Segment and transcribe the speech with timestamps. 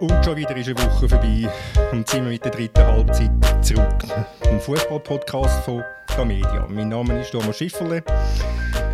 [0.00, 1.48] Und schon wieder ist eine Woche vorbei
[1.90, 3.30] und sind wir mit der dritten Halbzeit
[3.64, 4.04] zurück.
[4.48, 5.82] Ein Fußball-Podcast von
[6.24, 6.66] Media.
[6.68, 8.04] Mein Name ist Thomas Schifferle.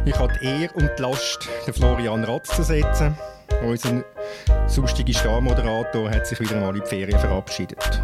[0.06, 3.14] Ich habe die Ehre und die Last, den Florian Ratz zu setzen.
[3.62, 4.02] Unser
[4.66, 8.02] sonstiger Starmoderator hat sich wieder einmal in die Ferien verabschiedet.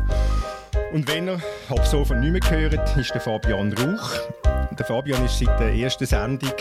[0.93, 1.41] Und wenn er
[1.71, 4.11] ab sofort nicht mehr gehört, ist der Fabian Rauch.
[4.79, 6.55] Der Fabian ist seit der ersten Sendung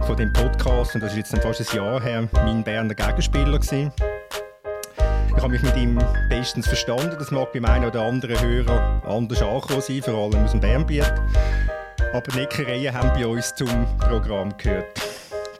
[0.00, 3.90] von dem Podcast, und das ist jetzt fast ein Jahr her, mein Berner Gegenspieler gewesen.
[5.36, 7.14] Ich habe mich mit ihm bestens verstanden.
[7.18, 11.12] Das mag beim einen oder anderen Hörer anders angekommen sein, vor allem aus dem Bernbiet.
[12.12, 13.68] Aber Neckereien haben bei uns zum
[13.98, 14.98] Programm gehört.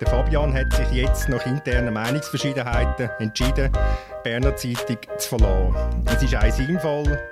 [0.00, 6.04] Der Fabian hat sich jetzt nach internen Meinungsverschiedenheiten entschieden, die Berner Zeitung zu verlassen.
[6.06, 7.22] Es ist auch sein Fall.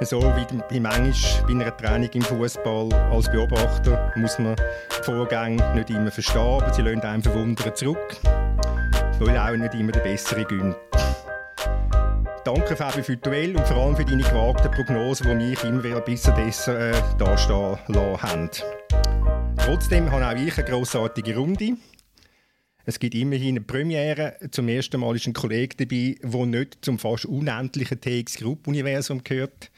[0.00, 0.20] So
[0.70, 1.12] wie manchmal
[1.46, 6.72] bei einer Training im Fußball als Beobachter muss man die Vorgänge nicht immer verstehen, aber
[6.72, 8.16] sie lassen einem verwundert zurück,
[9.20, 10.76] weil auch nicht immer der Bessere gönnt.
[12.44, 15.82] Danke Fabi für die Duell und vor allem für deine gewagten Prognosen, die mich immer
[15.82, 18.50] wieder bis dessen äh, dastehen lassen haben.
[19.56, 21.78] Trotzdem habe auch ich eine grossartige Runde.
[22.84, 24.36] Es gibt immerhin eine Premiere.
[24.50, 29.24] Zum ersten Mal ist ein Kollege dabei, der nicht zum fast unendlichen TX Group Universum
[29.24, 29.70] gehört,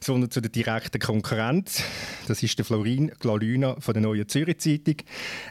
[0.00, 1.82] sondern zu der direkten Konkurrenz.
[2.26, 4.96] Das ist der Florin Glalüna von der Neuen Zürich Zeitung.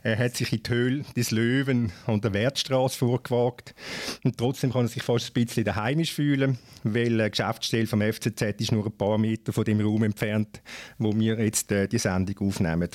[0.03, 3.75] Er hat sich in die Höhle des Löwen an der Wertstraße vorgewagt.
[4.23, 8.41] Und trotzdem kann er sich fast ein bisschen heimisch fühlen, weil die Geschäftsstelle vom FCZ
[8.59, 10.61] ist nur ein paar Meter von dem Raum entfernt,
[10.97, 12.89] wo wir jetzt äh, die Sendung aufnehmen.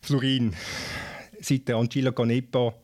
[0.00, 0.54] Florin,
[1.40, 2.74] seit der Angelo Canepa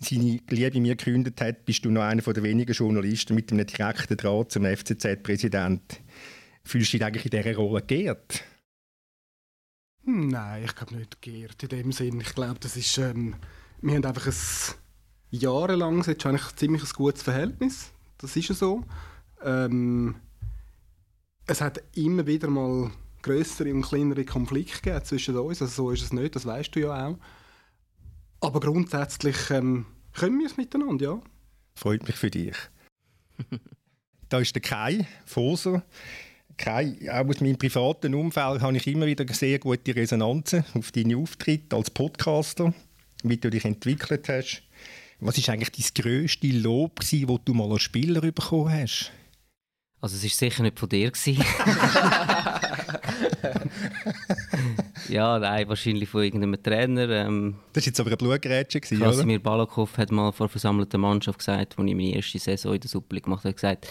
[0.00, 4.16] seine Liebe mir gekündigt hat, bist du noch einer der wenigen Journalisten mit einem direkten
[4.16, 6.00] Draht zum FCZ-Präsident.
[6.62, 8.44] Fühlst du dich eigentlich in dieser Rolle geehrt?
[10.04, 12.20] Hm, nein, ich glaube nicht geehrt in dem Sinn.
[12.20, 13.36] Ich glaube, das ist, ähm,
[13.80, 14.34] wir haben einfach ein
[15.30, 17.92] jahrelang jetzt eigentlich ein ziemlich ein gutes Verhältnis.
[18.18, 18.84] Das ist ja so.
[19.42, 20.16] Ähm,
[21.46, 22.90] es hat immer wieder mal
[23.22, 25.62] größere und kleinere Konflikte gegeben zwischen uns.
[25.62, 27.18] Also so ist es nicht, das weißt du ja auch.
[28.40, 31.22] Aber grundsätzlich ähm, können wir es miteinander, ja.
[31.74, 32.56] Freut mich für dich.
[34.28, 35.82] da ist der Kai Foser.
[36.60, 41.16] Kai, auch aus meinem privaten Umfeld habe ich immer wieder sehr gute Resonanzen auf deine
[41.16, 42.74] Auftritte als Podcaster,
[43.22, 44.62] wie du dich entwickelt hast.
[45.20, 47.14] Was ist eigentlich dein grösste Lob, das
[47.46, 49.10] du mal als Spieler bekommen hast?
[50.02, 51.12] Also es war sicher nicht von dir.
[55.08, 57.08] ja, nein, wahrscheinlich von irgendeinem Trainer.
[57.08, 61.78] Ähm, das war jetzt aber eine Blutgrätsche, Krasimir Balakow hat mal vor versammelter Mannschaft gesagt,
[61.78, 63.88] als ich meine erste Saison in der Super League gemacht habe, gesagt,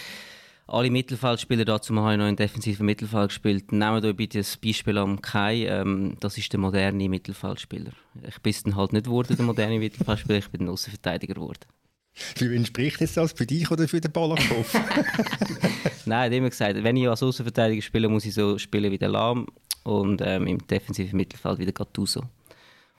[0.69, 3.72] alle Mittelfeldspieler dazu haben noch in defensiven Mittelfeld gespielt.
[3.72, 5.66] Nehmen wir bitte das Beispiel am Kai.
[5.66, 7.91] Ähm, das ist der moderne Mittelfeldspieler.
[8.28, 11.66] Ich bin dann halt nicht geworden, der moderne Mittelfeldspieler, ich bin ein Außenverteidiger geworden.
[12.13, 13.31] Für wen spricht jetzt das?
[13.34, 14.74] Für dich oder für den Balakow?
[16.06, 19.09] Nein, hat immer gesagt, wenn ich als Außenverteidiger spiele, muss ich so spielen wie der
[19.09, 19.47] Lahm
[19.84, 22.24] und ähm, im defensiven Mittelfeld wie der Gattuso.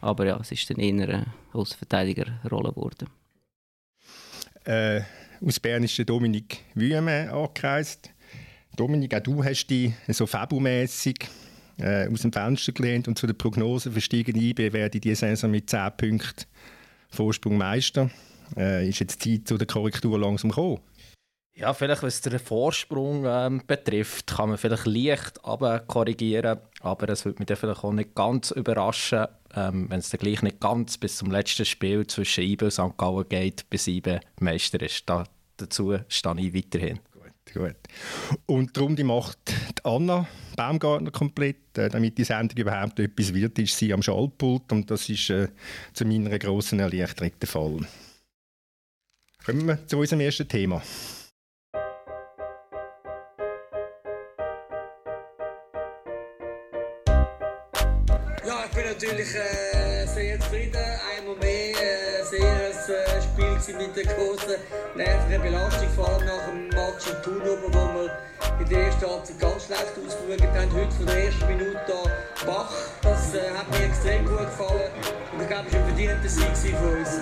[0.01, 3.09] Aber ja, es ist dann eher eine Außenverteidigerrolle geworden.
[4.65, 5.03] Äh,
[5.45, 8.11] aus Bern ist Dominik Wüme angereist.
[8.77, 11.29] Dominik, auch du hast dich so fabumässig
[11.79, 15.51] äh, aus dem Fenster gelehnt und zu der Prognose für steigende IB werde diese Saison
[15.51, 16.45] mit 10 Punkten
[17.11, 18.11] Vorsprung Meister.
[18.57, 20.81] Äh, ist jetzt die Zeit zu der Korrektur langsam gekommen?
[21.61, 27.39] Ja, vielleicht was den Vorsprung ähm, betrifft, kann man vielleicht leicht korrigieren, aber es würde
[27.39, 31.19] mich dann vielleicht auch nicht ganz überraschen, ähm, wenn es dann gleich nicht ganz bis
[31.19, 32.97] zum letzten Spiel zwischen IBE und St.
[32.97, 35.03] Gallen geht, bis IBE Meister ist.
[35.05, 35.25] Da,
[35.59, 36.99] dazu stehe ich weiterhin.
[37.13, 37.77] Gut, gut.
[38.47, 43.59] Und darum die macht die Anna Baumgartner komplett, äh, damit die Sendung überhaupt etwas wird,
[43.59, 45.49] ist sie am Schaltpult und das ist äh,
[45.93, 47.81] zu meiner grossen Erleichterung der Fall.
[49.45, 50.83] Kommen wir zu unserem ersten Thema.
[59.11, 60.77] Natürlich äh, sehr zufrieden.
[61.19, 64.55] Einmal mehr äh, sehr äh, Spiel mit der großen
[64.95, 68.11] nervigen Belastung, vor allem nach dem Match in Thun, wo wir
[68.61, 70.73] in der ersten Halbzeit ganz schlecht ausgeschaut haben.
[70.73, 72.11] Heute von der ersten Minute an
[72.47, 72.73] Bach,
[73.03, 74.91] das äh, hat mir extrem gut gefallen
[75.33, 77.21] und ich glaube, es war ein verdienter Sieg für uns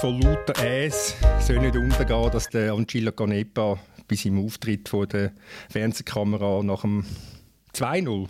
[0.00, 5.32] von lauter Äs soll nicht untergehen, dass der Angelo Canepa bei seinem Auftritt vor der
[5.70, 7.02] Fernsehkamera nach dem
[7.72, 8.28] 2-0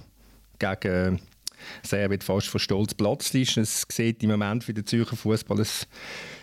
[0.58, 1.20] gegen
[1.82, 3.56] Serbien fast von Stolz platzt ist.
[3.56, 5.66] Es sieht im Moment für den Zürcher Fußball ein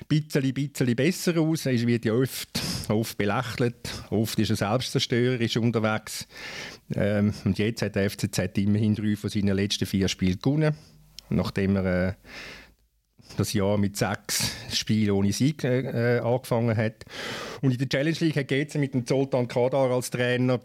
[0.08, 1.66] bisschen, bisschen besser aus.
[1.66, 6.28] Er wird ja oft, oft belächelt, oft ist er selbstzerstörerisch unterwegs.
[6.96, 10.76] Ähm, und jetzt hat der FCZ immerhin drei von seinen letzten vier Spielen gewonnen,
[11.30, 12.14] nachdem er äh,
[13.38, 17.06] das Jahr mit sechs Spielen ohne Sieg äh, angefangen hat.
[17.62, 20.60] Und in der Challenge League hat GC mit dem Zoltan Kadar als Trainer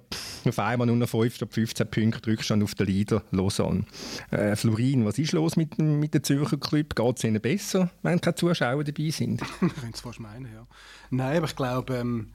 [0.45, 3.85] auf einmal nur noch 5 statt 15 Punkte Rückstand auf den Leader Lausanne.
[4.31, 6.95] Äh, Florin, was ist los mit, mit dem Zürcher Club?
[6.95, 9.41] Geht es ihnen besser, wenn keine Zuschauer dabei sind?
[9.61, 10.67] Man könnte es fast meinen, ja.
[11.11, 12.33] Nein, aber ich glaube, ähm,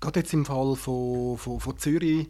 [0.00, 2.28] gerade jetzt im Fall von, von, von Zürich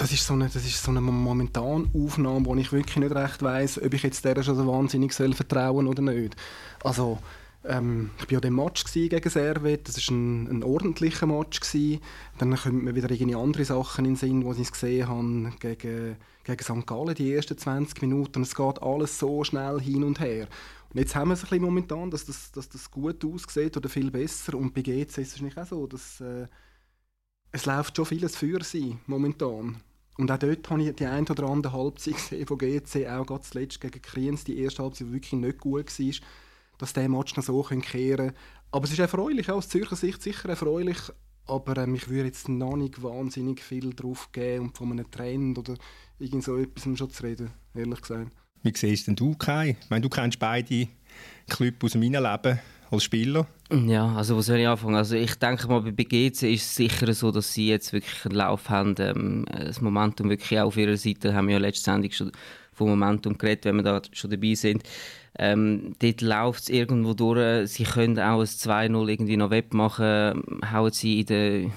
[0.00, 3.42] das ist so eine, das ist so eine momentane Aufnahme, wo ich wirklich nicht recht
[3.42, 6.36] weiß, ob ich jetzt der schon so wahnsinnig soll vertrauen oder nicht.
[6.82, 7.18] Also
[7.64, 11.60] ähm, ich war ja dem Match gegen Servet, das war ein, ein ordentlicher Match.
[11.60, 12.00] Gewesen.
[12.38, 16.16] Dann kommen mir wieder irgendwie andere Sachen in den Sinn, die ich gesehen habe gegen,
[16.44, 16.86] gegen St.
[16.86, 18.40] Gallen, die ersten 20 Minuten.
[18.40, 20.48] Es geht alles so schnell hin und her.
[20.94, 23.90] Und jetzt haben wir es ein bisschen momentan, dass das, dass das gut aussieht oder
[23.90, 24.54] viel besser.
[24.54, 26.46] Und bei GC ist es wahrscheinlich auch so, dass äh,
[27.52, 29.82] es läuft schon vieles für sie momentan.
[30.20, 33.40] Und auch dort habe ich die ein oder andere Halbzeit gesehen von GC, auch gerade
[33.40, 36.14] zuletzt gegen Kriens, die erste Halbzeit, die wirklich nicht gut war,
[36.76, 38.32] dass der Match noch so kehren können.
[38.70, 40.98] Aber es ist erfreulich, auch aus Zürcher Sicht sicher erfreulich,
[41.46, 45.56] aber ähm, ich würde jetzt noch nicht wahnsinnig viel drauf geben und von einem Trend
[45.56, 45.76] oder
[46.18, 48.30] irgend so etwas schon zu reden, ehrlich gesagt.
[48.62, 49.78] Wie siehst denn du, Kai?
[49.80, 50.86] Ich meine, du kennst beide
[51.48, 53.46] Clubs aus meinem Leben als Spieler.
[53.70, 54.96] Ja, also wo soll ich anfangen?
[54.96, 58.34] Also ich denke mal, bei GC ist es sicher so, dass sie jetzt wirklich einen
[58.34, 58.94] Lauf haben.
[58.98, 62.32] Ähm, das Momentum wirklich auch auf ihrer Seite, haben wir ja letzte Sendung schon
[62.72, 64.82] vom Momentum geredet, wenn wir da schon dabei sind.
[65.38, 67.70] Ähm, dort läuft es irgendwo durch.
[67.70, 70.42] Sie können auch ein 2-0 irgendwie noch wettmachen.
[70.72, 71.70] Hauen sie in der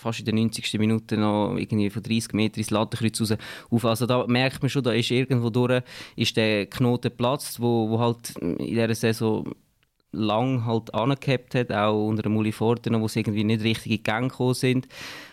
[0.00, 0.78] fast in der 90.
[0.78, 3.34] Minute noch irgendwie von 30 Metern ins Lattenkreuz raus
[3.70, 3.84] auf.
[3.84, 5.82] Also da merkt man schon, da ist irgendwo durch
[6.16, 9.52] ist der Knoten platzt, wo, wo halt in dieser Saison
[10.12, 14.02] lang halt angehabt hat, auch unter dem Uli Forten, wo sie irgendwie nicht richtig in
[14.02, 14.88] Gang gekommen sind.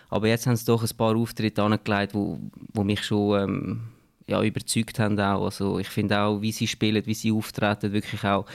[0.10, 2.40] Aber jetzt haben sie doch ein paar Auftritte angelegt, wo,
[2.74, 3.82] wo mich schon ähm,
[4.28, 5.20] ja, überzeugt haben.
[5.20, 5.46] Auch.
[5.46, 8.46] Also ich finde auch, wie sie spielen, wie sie auftreten, wirklich auch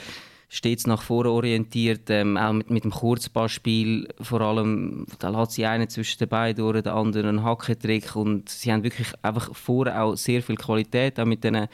[0.48, 5.64] stets nach vorne orientiert, ähm, auch mit, mit dem Kurzpassspiel vor allem, da lässt sie
[5.64, 9.98] einen zwischen den Beinen durch, der andere einen Hackentrick und sie haben wirklich einfach vorne
[9.98, 11.68] auch sehr viel Qualität, auch mit diesen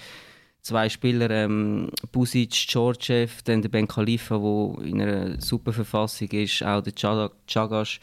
[0.68, 6.62] zwei Spieler, ähm, Busic, Georgiev, dann der Ben Khalifa, der in einer super Verfassung ist,
[6.62, 8.00] auch der Chagash,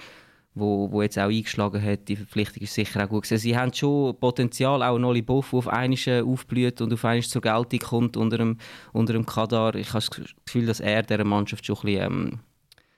[0.56, 2.08] wo, wo jetzt auch eingeschlagen hat.
[2.08, 3.42] Die Verpflichtung ist sicher auch gut gewesen.
[3.42, 7.42] Sie haben schon Potenzial, auch Noli Boff, der auf einmal aufblüht und auf einmal zur
[7.42, 8.58] Geltung kommt unter dem,
[8.94, 9.76] unter dem Kadar.
[9.76, 10.10] Ich habe das
[10.46, 12.40] Gefühl, dass er dieser Mannschaft schon ein bisschen ähm,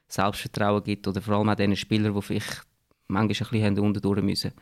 [0.08, 2.64] Selbstvertrauen gibt oder vor allem auch den Spielern, die vielleicht
[3.08, 4.54] manchmal ein bisschen unten müssen.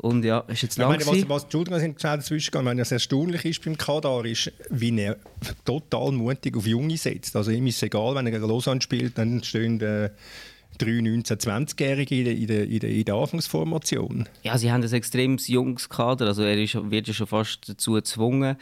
[0.00, 2.64] Und ja, ist jetzt lang ich meine, was, was, Entschuldigung, sind schnell dazwischen.
[2.64, 5.16] Meine, was erstaunlich ist beim Kadar, ist, wie er
[5.64, 7.34] total mutig auf Junge setzt.
[7.34, 10.10] Also ihm ist es egal, wenn er gegen Lausanne spielt, dann stehen äh,
[10.78, 14.28] drei 19-, 20-Jährige in der, in, der, in, der, in der Anfangsformation.
[14.44, 16.26] Ja, sie haben ein extremes junges Kader.
[16.28, 18.56] Also er ist, wird ja schon fast dazu gezwungen,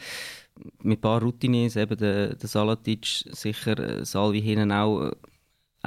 [0.81, 5.11] mit ein paar Routines, eben der, der Salatic, sicher äh, Salvi hinten auch, äh,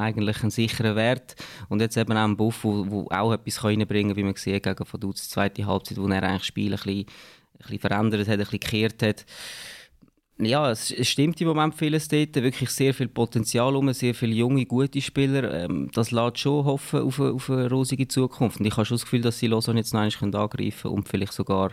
[0.01, 1.37] eigentlich ein sicherer Wert.
[1.69, 4.85] Und jetzt eben auch ein Buff, der auch etwas reinbringen kann, wie man gesehen gegen
[4.93, 7.07] Vaduz, die zweite Halbzeit, wo er eigentlich das Spiel ein bisschen, ein
[7.59, 9.27] bisschen verändert hat, ein bisschen gekehrt hat.
[10.43, 12.35] Ja, es, stimmt im Moment vieles dort.
[12.35, 15.65] Wirklich sehr viel Potenzial um, sehr viele junge, gute Spieler.
[15.65, 18.59] Ähm, das lässt schon hoffen auf eine, auf eine rosige Zukunft.
[18.59, 21.35] Und ich habe schon das Gefühl, dass sie Lausanne jetzt noch angreifen können und vielleicht
[21.35, 21.73] sogar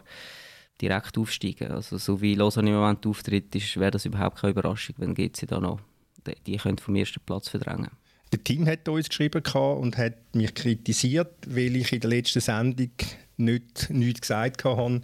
[0.81, 1.71] direkt aufsteigen.
[1.71, 5.61] Also so wie Lausanne im Moment auftritt, wäre das überhaupt keine Überraschung, wenn GC da
[5.61, 5.79] noch
[6.25, 7.91] die, die vom ersten Platz verdrängen
[8.31, 12.91] der Team hat uns geschrieben und hat mich kritisiert, weil ich in der letzten Sendung
[13.37, 15.01] nicht nichts gesagt habe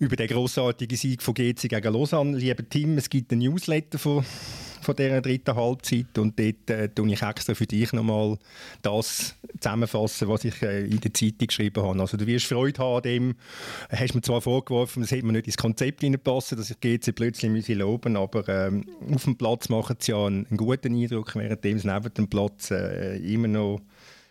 [0.00, 2.36] über den grossartigen Sieg von GC gegen Lausanne.
[2.36, 4.24] Lieber Tim, es gibt einen Newsletter von,
[4.80, 8.38] von dieser dritten Halbzeit und dort äh, tue ich extra für dich nochmal
[8.80, 12.00] das zusammenfassen, was ich äh, in der Zeitung geschrieben habe.
[12.00, 13.34] Also du wirst Freude haben an dem,
[13.90, 17.50] hast mir zwar vorgeworfen, das hätte mir nicht ins Konzept hineinpassen, dass ich GC plötzlich
[17.50, 21.62] müsse loben, aber ähm, auf dem Platz machen sie ja einen, einen guten Eindruck, während
[21.62, 23.82] sie neben dem Platz äh, immer noch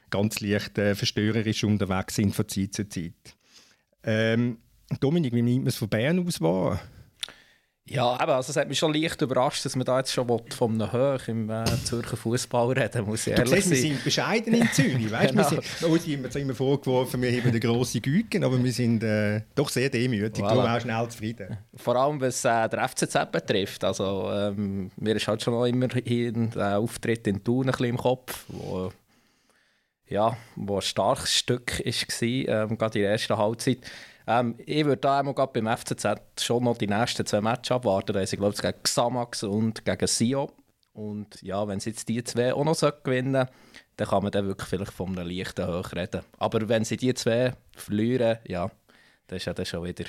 [0.09, 3.35] ganz leicht äh, verstörerisch unterwegs sind von Zeit zu Zeit.
[4.03, 4.57] Ähm,
[4.99, 6.79] Dominik, wie nimmt man es von Bern aus wahr?
[7.89, 10.81] Ja, aber also es hat mich schon leicht überrascht, dass man da jetzt schon von
[10.81, 14.71] einem Hoch im äh, Zürcher Fußball reden muss ich ehrlich siehst, Wir sind bescheiden in
[14.71, 15.51] Zürich, weißt genau.
[15.51, 19.41] wir sind, uns immer, immer vorgeworfen, wir haben eine grosse Güte, aber wir sind äh,
[19.55, 20.77] doch sehr demütig, voilà.
[20.77, 21.57] auch schnell zufrieden.
[21.75, 26.51] Vor allem, was äh, der FCZ betrifft, also ähm, mir ist halt schon noch immerhin
[26.51, 28.91] der Auftritt in Thun ein bisschen im Kopf, wo
[30.07, 33.79] ja, wo ein starkes Stück war, ähm, gerade in der ersten Halbzeit.
[34.29, 36.05] Ähm, ich würde da einmal beim FCZ
[36.39, 38.13] schon noch die nächsten zwei Matches abwarten.
[38.13, 40.51] Da glaube ich, gegen Xamax und gegen Sio.
[40.93, 43.47] Und ja, wenn sie jetzt die zwei auch noch gewinnen
[43.95, 46.21] dann kann man dann wirklich vielleicht von einem leichten Hoch reden.
[46.37, 48.71] Aber wenn sie die zwei verlieren, ja,
[49.27, 50.05] dann ist ja dann schon wieder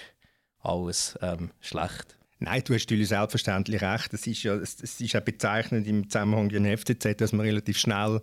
[0.61, 2.17] alles ähm, schlecht.
[2.39, 4.15] Nein, du hast natürlich selbstverständlich recht.
[4.15, 7.47] Es ist ja, es, es ist ja bezeichnend im Zusammenhang mit dem FCZ, dass man
[7.47, 8.21] relativ schnell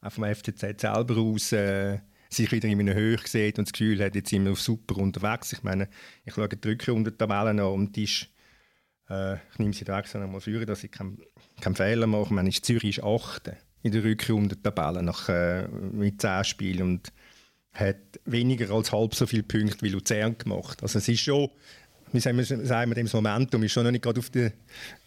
[0.00, 1.98] auch vom FCZ selber aus äh,
[2.32, 5.52] sich wieder in einer Höhe sieht und das Gefühl hat, jetzt sind wir super unterwegs.
[5.52, 5.88] Ich meine,
[6.24, 8.28] ich schaue die Rückrundentabellen an die ist,
[9.08, 11.20] äh, ich nehme sie extra nochmal führen, dass ich keinen
[11.60, 12.24] kein Fehler mache.
[12.24, 13.52] Ich meine, Zürich ist 8.
[13.82, 17.12] in der Rückrundentabelle nach, äh, mit 10 Spielen und
[17.72, 20.82] hat weniger als halb so viele Punkte wie Luzern gemacht.
[20.82, 21.50] Also es ist schon
[22.12, 24.52] wie sagen wir, sagen wir, das Momentum ist schon noch nicht gerade auf der,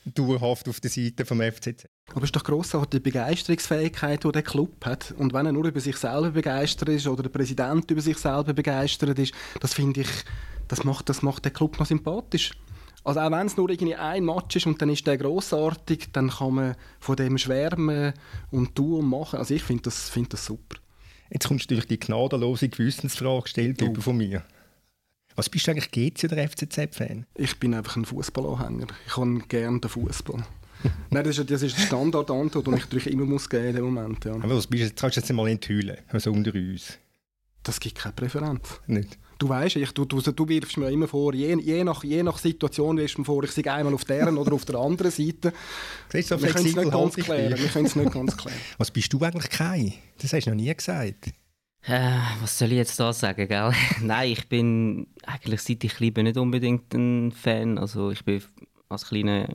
[0.06, 1.86] dauerhaft auf der Seite vom FCZ.
[2.12, 5.14] Aber es ist doch grossartig die Begeisterungsfähigkeit, die der Club hat.
[5.18, 8.54] Und wenn er nur über sich selber begeistert ist oder der Präsident über sich selber
[8.54, 10.10] begeistert ist, das finde ich,
[10.68, 12.52] das macht, das macht den Club noch sympathisch.
[13.04, 16.30] Also auch wenn es nur irgendwie ein Match ist und dann ist der grossartig, dann
[16.30, 18.14] kann man von dem schwärmen
[18.50, 19.40] und tun und machen.
[19.40, 20.78] Also ich finde das, find das super.
[21.30, 24.00] Jetzt kommst du durch die gnadenlose Gewissensfrage gestellt oh.
[24.00, 24.44] von mir.
[25.36, 27.26] Was bist du eigentlich GC oder FCZ-Fan?
[27.36, 28.88] Ich bin einfach ein Fußballanhänger.
[29.08, 30.44] Ich habe gerne den Fußball.
[31.10, 33.86] Nein, das ist, das ist die Standardantwort, die ich natürlich immer muss geben in dem
[33.86, 34.26] Moment.
[34.26, 34.34] Ja.
[34.34, 37.00] Aber was bist du, kannst du jetzt mal enthüllen, also unter uns?
[37.64, 38.82] Das gibt keine Präferenz.
[38.88, 39.18] Nicht?
[39.40, 42.38] Du weißt, ich, du, du, du wirfst mir immer vor, je, je, nach, je nach
[42.38, 45.54] Situation wirfst du mir vor, ich sei einmal auf deren oder auf der anderen Seite.
[46.12, 47.58] Siehst du, so wir können es nicht ganz klären.
[47.58, 48.60] Wir können es nicht ganz klären.
[48.78, 49.94] Was bist du eigentlich kein?
[50.22, 51.32] Das hast du noch nie gesagt.
[51.86, 53.72] Äh, was soll ich jetzt da sagen, gell?
[54.02, 57.78] Nein, ich bin eigentlich seit ich klein nicht unbedingt ein Fan.
[57.78, 58.42] Also ich bin
[58.88, 59.50] als kleiner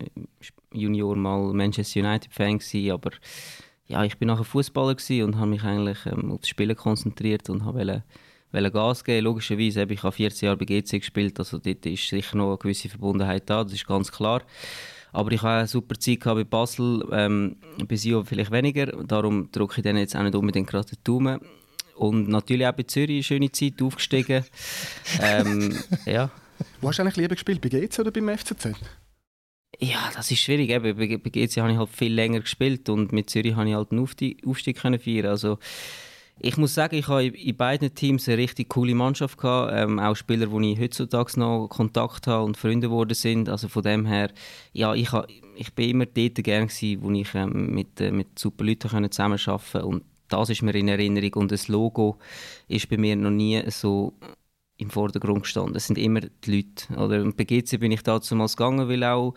[0.73, 3.11] Junior mal Manchester United Fan gewesen, aber
[3.87, 8.03] ja, ich bin nachher Fußballer und habe mich eigentlich ähm, aufs Spielen konzentriert und habe
[8.53, 9.25] wollte Gas geben.
[9.25, 12.91] Logischerweise habe ich 14 Jahre bei GC gespielt, also dort ist sicher noch eine gewisse
[12.91, 14.43] Verbundenheit da, das ist ganz klar.
[15.13, 17.57] Aber ich habe eine super Zeit bei Basel, ähm,
[17.87, 21.41] bei Sio vielleicht weniger, darum drücke ich denen jetzt auch nicht unbedingt gerade den Daumen.
[21.99, 24.45] Und natürlich auch bei Zürich eine schöne Zeit aufgestiegen.
[25.23, 25.77] ähm,
[26.07, 26.31] ja.
[26.81, 28.75] Wo hast du eigentlich lieber gespielt, bei GC oder beim FCZ?
[29.81, 30.71] Ja, das ist schwierig.
[30.71, 33.93] Eben, bei GC habe ich halt viel länger gespielt und mit Zürich habe ich halt
[33.93, 35.27] einen Aufstieg, Aufstieg können feiern.
[35.27, 35.59] Also,
[36.41, 39.73] ich muss sagen, ich habe in beiden Teams eine richtig coole Mannschaft gehabt.
[39.75, 43.49] Ähm, auch Spieler, wo ich heutzutage noch Kontakt habe und Freunde geworden sind.
[43.49, 44.31] Also von dem her,
[44.73, 45.27] ja, ich, ha,
[45.57, 49.61] ich bin immer dort gern gewesen, wo ich ähm, mit, äh, mit super Leuten zusammenarbeiten
[49.73, 49.87] konnte.
[49.87, 52.19] Und das ist mir in Erinnerung und das Logo
[52.69, 54.15] ist bei mir noch nie so
[54.77, 55.77] im Vordergrund gestanden.
[55.77, 57.01] Es sind immer die Leute.
[57.01, 59.35] Oder bei GC bin ich dazu mal gegangen, weil auch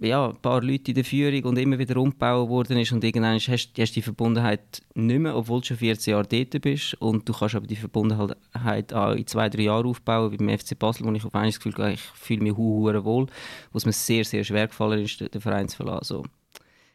[0.00, 3.38] ja, ein paar Leute in der Führung und immer wieder umgebaut worden ist und irgendwann
[3.38, 7.34] hast du die Verbundenheit nicht mehr, obwohl du schon 14 Jahre dort bist und du
[7.34, 11.12] kannst aber die Verbundenheit auch in zwei, drei Jahren aufbauen, wie beim FC Basel, wo
[11.12, 13.26] ich auf einmal das Gefühl habe, ich fühle mich hu wohl,
[13.72, 16.16] wo es mir sehr, sehr schwer gefallen ist, den Verein zu verlassen.
[16.16, 16.24] Also,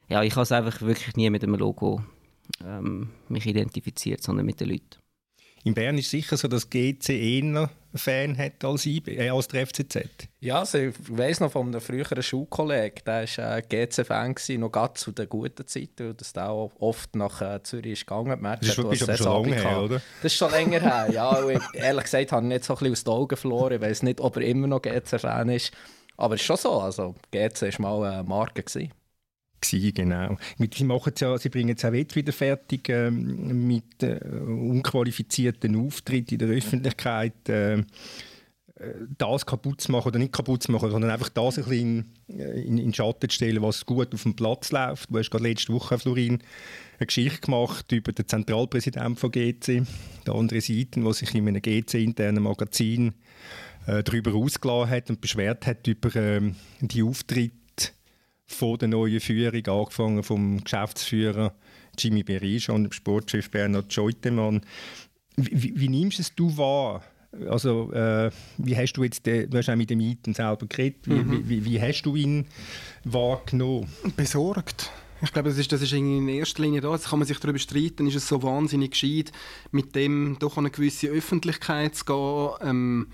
[0.10, 2.02] ja, ich habe es einfach wirklich nie mit einem Logo
[2.64, 4.98] ähm, mich identifiziert, sondern mit den Leuten.
[5.66, 9.48] In Bern ist es sicher so, dass GC eher Fan hat als, IB, äh, als
[9.48, 10.28] der FCZ.
[10.40, 14.94] Ja, also ich weiß noch von einem früheren Schulkollegen, der war äh, GC-Fan, noch gerade
[14.94, 18.40] zu den guten Zeiten, und das da auch oft nach äh, Zürich ist gegangen.
[18.44, 20.02] Das ist, schon, schon lange her, oder?
[20.22, 21.50] Das ist schon länger her, ja.
[21.50, 23.74] Ich, ehrlich gesagt habe ich nicht so ein bisschen aus den Augen verloren.
[23.74, 25.72] Ich weiß nicht, ob er immer noch GC-Fan ist.
[26.18, 28.62] Aber es ist schon so, also GC war mal eine Marke.
[28.62, 28.92] Gewesen
[29.72, 30.38] gewesen, genau.
[30.74, 36.40] Sie, machen ja, sie bringen es auch wieder fertig ähm, mit äh, unqualifizierten Auftritten in
[36.40, 37.50] der Öffentlichkeit.
[37.50, 37.84] Äh,
[39.18, 42.40] das kaputt zu machen oder nicht kaputt zu machen, sondern einfach das ein bisschen in,
[42.40, 45.10] in, in Schatten zu stellen, was gut auf dem Platz läuft.
[45.10, 46.40] Du hast gerade letzte Woche, Florin,
[47.00, 49.84] eine Geschichte gemacht über den Zentralpräsidenten von GC,
[50.28, 53.14] der andere Seite, der sich in einem GC-internen Magazin
[53.88, 56.42] äh, darüber ausgelassen hat und beschwert hat über äh,
[56.82, 57.56] die Auftritte
[58.56, 61.54] von der neuen Führung, angefangen vom Geschäftsführer
[61.98, 64.62] Jimmy Berisha und dem Sportchef Bernhard Scheutemann.
[65.36, 67.04] Wie, wie, nimmst es du wahr?
[67.50, 71.08] Also, äh, wie hast du jetzt, den, du hast auch mit dem Eiten selber geredet,
[71.08, 71.50] wie, mhm.
[71.50, 72.46] wie, wie, hast du ihn
[73.04, 73.90] wahrgenommen?
[74.16, 74.92] Besorgt.
[75.22, 76.92] Ich glaube, das ist, das ist in erster Linie da.
[76.94, 79.32] Jetzt kann man sich darüber streiten, ist es so wahnsinnig gescheit,
[79.72, 82.70] mit dem doch eine gewisse Öffentlichkeit zu gehen.
[82.70, 83.08] Ähm,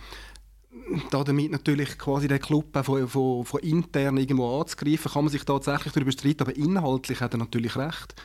[1.10, 5.94] damit natürlich quasi den Club von, von, von intern irgendwo anzugreifen, kann man sich tatsächlich
[5.94, 8.16] darüber streiten, aber inhaltlich hat er natürlich recht.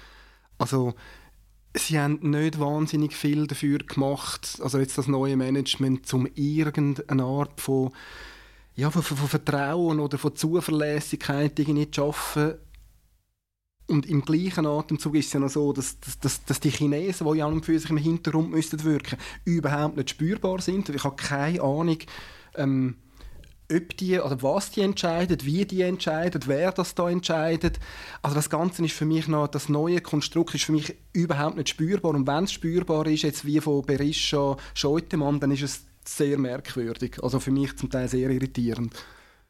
[0.58, 0.94] Also
[1.74, 7.60] sie haben nicht wahnsinnig viel dafür gemacht, also jetzt das neue Management, um irgendeine Art
[7.60, 7.90] von,
[8.76, 12.54] ja, von, von, Vertrauen oder von Zuverlässigkeit irgendwie zu schaffen.
[13.88, 17.38] Und im gleichen Atemzug ist es ja noch so, dass, dass, dass die Chinesen, die
[17.38, 20.88] ja für sich im Hintergrund müssten wirken, überhaupt nicht spürbar sind.
[20.88, 21.98] Ich habe keine Ahnung,
[22.56, 22.96] ähm,
[23.72, 27.80] ob die, oder was die entscheidet, wie die entscheidet, wer das da entscheidet.
[28.22, 31.70] Also das Ganze ist für mich noch, das neue Konstrukt ist für mich überhaupt nicht
[31.70, 32.14] spürbar.
[32.14, 37.22] Und wenn es spürbar ist, jetzt wie von Berisha, Scheutemann, dann ist es sehr merkwürdig.
[37.22, 38.94] Also für mich zum Teil sehr irritierend.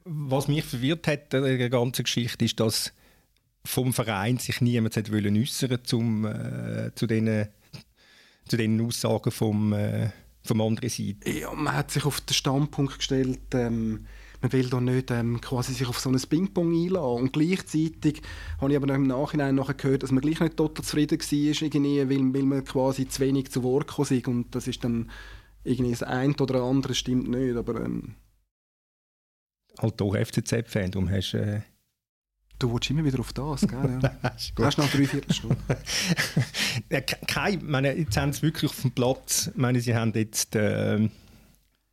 [0.04, 2.92] Was mich verwirrt hat in der ganzen Geschichte ist, dass
[3.64, 7.48] vom Verein sich niemand hat äußern zum äh, zu diesen
[8.48, 10.10] zu den Aussagen vom äh,
[10.46, 11.30] vom anderen Seite.
[11.30, 14.06] Ja, man hat sich auf den Standpunkt gestellt, ähm,
[14.42, 17.22] man will da nicht ähm, quasi sich auf so ein Ping-Pong einladen.
[17.22, 18.22] Und gleichzeitig
[18.60, 21.98] habe ich aber im Nachhinein nachher gehört, dass man gleich nicht total zufrieden war, irgendwie,
[21.98, 24.28] weil, weil man quasi zu wenig zu Wort gekommen ist.
[24.28, 25.10] Und das ist dann
[25.64, 27.80] irgendwie das eine oder andere stimmt nicht, aber...
[27.80, 28.14] Ähm,
[29.78, 31.62] halt doch FCZ-Fan, darum hast äh
[32.58, 33.98] Du willst immer wieder auf das, gell?
[34.02, 34.16] Ja.
[34.22, 35.58] Hast du noch drei Viertelstunden?
[36.90, 41.08] ja, Kai, meine, jetzt haben sie wirklich auf dem Platz, meine, sie haben jetzt äh,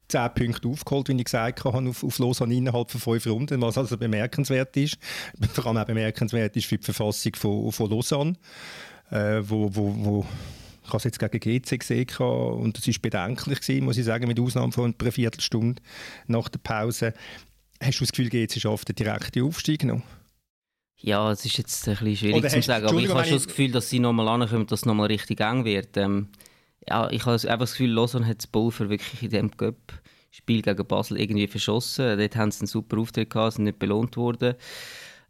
[0.07, 3.77] 10 Punkte aufgeholt, wie ich gesagt habe, auf, auf Lausanne innerhalb von fünf Runden, was
[3.77, 4.97] also bemerkenswert ist.
[5.53, 8.33] Vor allem auch bemerkenswert ist für die Verfassung von, von Lausanne,
[9.09, 10.25] äh, wo, wo, wo
[10.83, 14.27] ich habe es jetzt gegen GC gesehen und das war bedenklich gewesen, muss ich sagen,
[14.27, 15.81] mit Ausnahme von einer Viertelstunde
[16.27, 17.13] nach der Pause.
[17.81, 20.01] Hast du das Gefühl, GC schafft den direkten Aufstieg noch?
[21.05, 23.71] Ja, es ist jetzt ein bisschen schwierig zu sagen, aber ich habe schon das Gefühl,
[23.71, 25.97] dass sie nochmal ankommen, dass es nochmal richtig eng wird.
[25.97, 26.29] Ähm,
[26.87, 30.87] ja, ich habe einfach das Gefühl, Lausanne hat das Pulver wirklich in diesem Cup-Spiel gegen
[30.87, 32.17] Basel irgendwie verschossen.
[32.17, 34.55] Dort haben sie einen super Auftritt gehabt, sind nicht belohnt worden.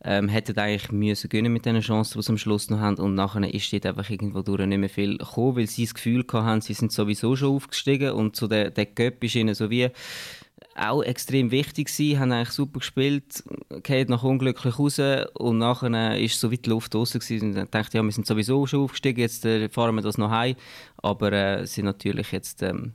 [0.04, 2.98] Ähm, hätten eigentlich müssen gönnen mit den Chancen, die sie am Schluss noch haben.
[2.98, 6.24] Und nachher ist dort einfach irgendwo durch nicht mehr viel gekommen, weil sie das Gefühl
[6.32, 9.90] hatten, sie sind sowieso schon aufgestiegen und so der, der Cup ist ihnen so wie
[10.76, 13.44] auch extrem wichtig gewesen, haben eigentlich super gespielt,
[13.84, 15.00] geht noch unglücklich raus
[15.34, 18.66] und nachher ist so weit die Luft raus gewesen und dachte ja, wir sind sowieso
[18.66, 20.56] schon aufgestiegen, jetzt äh, fahren wir das noch heim,
[20.98, 22.94] aber äh, sind natürlich jetzt ähm,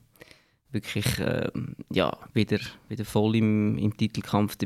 [0.70, 1.50] wirklich äh,
[1.90, 2.58] ja, wieder,
[2.88, 4.56] wieder voll im, im Titelkampf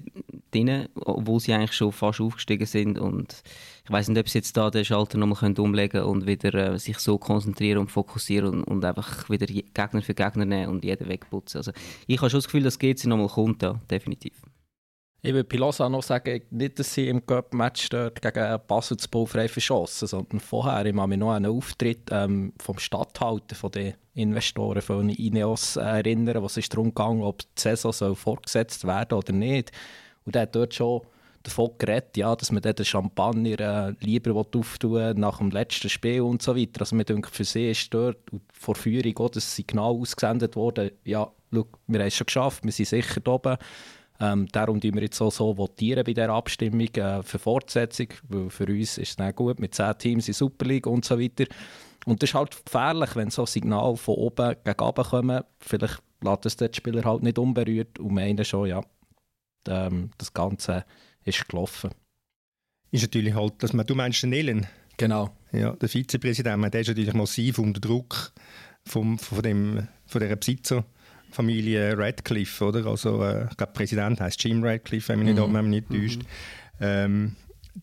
[0.51, 3.43] drin, obwohl sie eigentlich schon fast aufgestiegen sind und
[3.85, 6.79] ich weiß nicht, ob sie jetzt da den Schalter nochmal umlegen können und wieder äh,
[6.79, 11.09] sich so konzentrieren und fokussieren und, und, einfach wieder Gegner für Gegner nehmen und jeden
[11.09, 11.59] wegputzen.
[11.59, 11.73] Also
[12.07, 14.35] ich habe schon das Gefühl, dass GC nochmal kommt, ja, definitiv.
[15.25, 19.47] Ich bei Lausanne noch sagen, nicht, dass sie im Cup-Match gegen Basel zu Ball frei
[19.47, 24.83] verschossen, sondern vorher, ich mich noch an einen Auftritt ähm, vom Stadthalter, von den Investoren
[24.83, 29.71] von Ineos erinnern, wo es darum ging, ob die Saison soll fortgesetzt werden oder nicht.
[30.25, 31.03] Und er hat dort schon
[31.45, 36.43] davon geredet, ja, dass man den Champagner äh, lieber auftun nach dem letzten Spiel und
[36.43, 36.81] so weiter.
[36.81, 40.91] Also man denkt, für sie ist dort und vor Führung auch das Signal ausgesendet worden,
[41.05, 43.57] ja, schau, wir haben es schon geschafft, wir sind sicher oben.
[44.23, 48.51] Ähm, darum votieren wir jetzt auch so votieren bei dieser Abstimmung äh, für Fortsetzung, weil
[48.51, 51.47] für uns ist es nicht gut mit zehn Teams in Super League und so weiter.
[52.07, 55.43] Und das ist halt gefährlich, wenn so Signale von oben gegen oben kommen.
[55.59, 58.81] Vielleicht lässt es den Spieler halt nicht unberührt und meinen schon, ja,
[59.67, 60.85] ähm, das Ganze
[61.25, 61.91] ist gelaufen.
[62.93, 64.69] Ist natürlich halt, dass man, du meinst den Ellen?
[64.99, 65.31] Genau.
[65.51, 68.33] Ja, der Vizepräsident, der ist natürlich massiv unter Druck
[68.85, 70.85] vom, von, dem, von dieser Besitzer.
[71.33, 72.87] Familie Radcliffe, oder?
[72.87, 75.71] Also, äh, ich glaube, Präsident heißt Jim Radcliffe, wenn mich mhm.
[75.71, 76.23] nicht, nicht täuscht.
[76.23, 76.27] Mhm.
[76.81, 77.37] Ähm,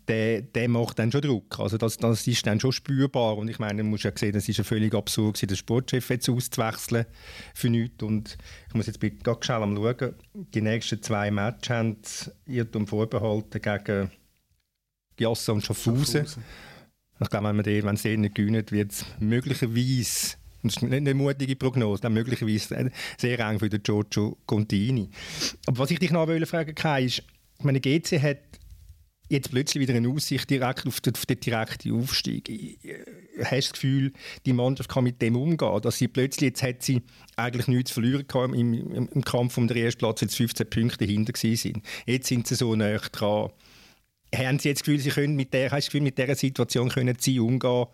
[0.08, 1.60] der, der macht dann schon Druck.
[1.60, 3.38] Also das, das ist dann schon spürbar.
[3.38, 6.30] Und ich meine, man muss ja sehen, das ist ja völlig absurd, den Sportchef jetzt
[6.30, 7.06] auszuwechseln
[7.56, 8.04] für nichts.
[8.04, 10.16] Und ich muss jetzt gerade schnell am schauen.
[10.34, 11.98] Die nächsten zwei Matches haben
[12.46, 14.12] Irrtum vorbehalten gegen
[15.16, 16.26] Giassa und Schaffhausen.
[17.22, 20.84] Ich glaube, wenn, man den, wenn sie den nicht gewinnen, wird es möglicherweise das ist
[20.84, 25.10] eine mutige Prognose, dann möglicherweise sehr eng für den Giorgio Contini.
[25.66, 27.24] Aber was ich dich noch fragen Kai, ist,
[27.62, 28.40] meine, GC hat
[29.30, 32.50] jetzt plötzlich wieder eine Aussicht direkt auf den, auf den direkten Aufstieg.
[32.50, 32.78] Äh,
[33.44, 34.14] hast du das Gefühl,
[34.46, 37.04] die Mannschaft kann mit dem umgehen, dass sie plötzlich, jetzt hat sie
[37.36, 41.06] eigentlich nichts zu verlieren im, im, im Kampf um den ersten Platz, jetzt 15 Punkte
[41.06, 41.82] hinter sind.
[42.06, 43.52] Jetzt sind sie so nah dran.
[44.36, 46.90] Haben Sie jetzt das Gefühl, Sie können mit der, hast das Gefühl, mit dieser Situation
[46.90, 47.88] können Sie umgehen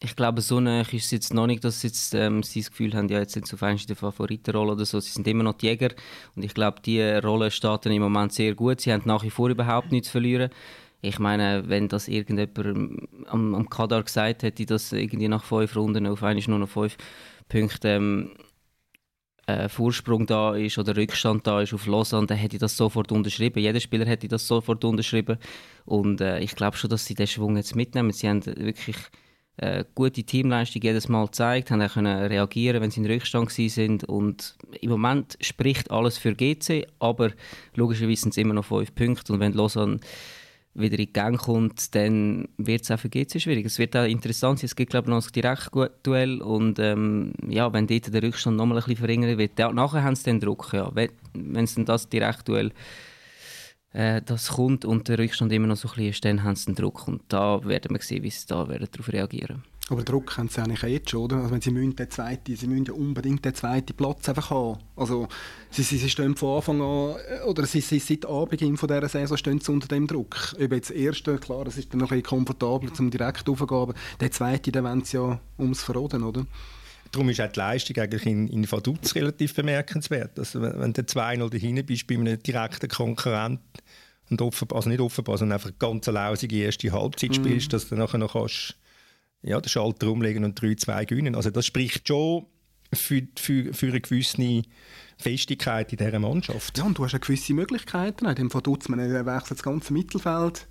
[0.00, 2.70] ich glaube, so nah ist es jetzt noch nicht, dass sie, jetzt, ähm, sie das
[2.70, 5.00] Gefühl haben, ja, jetzt sind sie auf einmal in der Favoritenrolle oder so.
[5.00, 5.90] Sie sind immer noch die Jäger
[6.36, 8.80] und ich glaube, die Rolle steht im Moment sehr gut.
[8.80, 10.50] Sie haben nach wie vor überhaupt nichts zu verlieren.
[11.00, 16.06] Ich meine, wenn das irgendjemand am, am Kadar gesagt hätte, dass irgendwie nach fünf Runden
[16.06, 16.96] auf einmal nur noch fünf
[17.48, 18.32] Punkte ähm,
[19.46, 23.10] äh, Vorsprung da ist oder Rückstand da ist auf Lausanne, dann hätte ich das sofort
[23.10, 23.60] unterschrieben.
[23.60, 25.38] Jeder Spieler hätte das sofort unterschrieben.
[25.86, 28.12] Und äh, ich glaube schon, dass sie den Schwung jetzt mitnehmen.
[28.12, 28.96] Sie haben wirklich
[29.58, 34.04] äh, gute Teamleistung jedes Mal gezeigt, haben auch können reagieren, wenn sie in Rückstand sind
[34.04, 37.30] und im Moment spricht alles für GC, aber
[37.74, 40.00] logischerweise sind es immer noch fünf Punkte und wenn Lausanne
[40.74, 43.66] wieder in die Gang kommt, dann wird es auch für GC schwierig.
[43.66, 47.72] Es wird auch interessant sein, es gibt glaube ich noch ein Direktduell und ähm, ja,
[47.72, 50.40] wenn dort der Rückstand noch mal ein bisschen verringert wird, ja, nachher haben sie den
[50.40, 50.90] Druck, ja.
[50.94, 52.72] wenn es dann das Direktduell
[53.92, 56.66] äh, das kommt und der Rückstand immer noch so ein bisschen ist, dann haben sie
[56.66, 57.08] den Druck.
[57.08, 60.60] Und da werden wir sehen, wie sie da werden darauf reagieren Aber Druck haben sie
[60.60, 61.36] eigentlich jetzt schon, oder?
[61.36, 64.78] Also wenn sie müssen den zweiten, sie müssen ja unbedingt den zweiten Platz einfach haben.
[64.94, 65.28] Also
[65.70, 69.38] sie, sie, sie stehen von Anfang an, oder sie, sie seit Anbeginn von dieser Saison
[69.38, 70.54] stehen sie unter dem Druck.
[70.62, 74.30] Ob jetzt erste, klar, das ist dann ein bisschen komfortabler zum direkt aufzugehen, aber der
[74.30, 76.46] zweite, den wollen sie ja ums Verroden, oder?
[77.12, 80.38] Darum ist auch die Leistung eigentlich in, in Vaduz relativ bemerkenswert.
[80.38, 83.60] Also wenn, du 2-0 dahinter bist bei einem direkten Konkurrent
[84.30, 87.34] und offenbar, also nicht offenbar, sondern einfach ganz eine lausige erste Halbzeit mhm.
[87.34, 88.76] spielst, dass du nachher noch kannst
[89.42, 91.34] ja, den Schalter umlegen und 3-2 gewinnen.
[91.34, 92.46] Also das spricht schon
[92.92, 94.62] für, für, für eine gewisse
[95.16, 96.76] Festigkeit in dieser Mannschaft.
[96.78, 98.26] Ja, und du hast ja gewisse Möglichkeiten.
[98.26, 100.66] In dem tut man wechselt das ganze Mittelfeld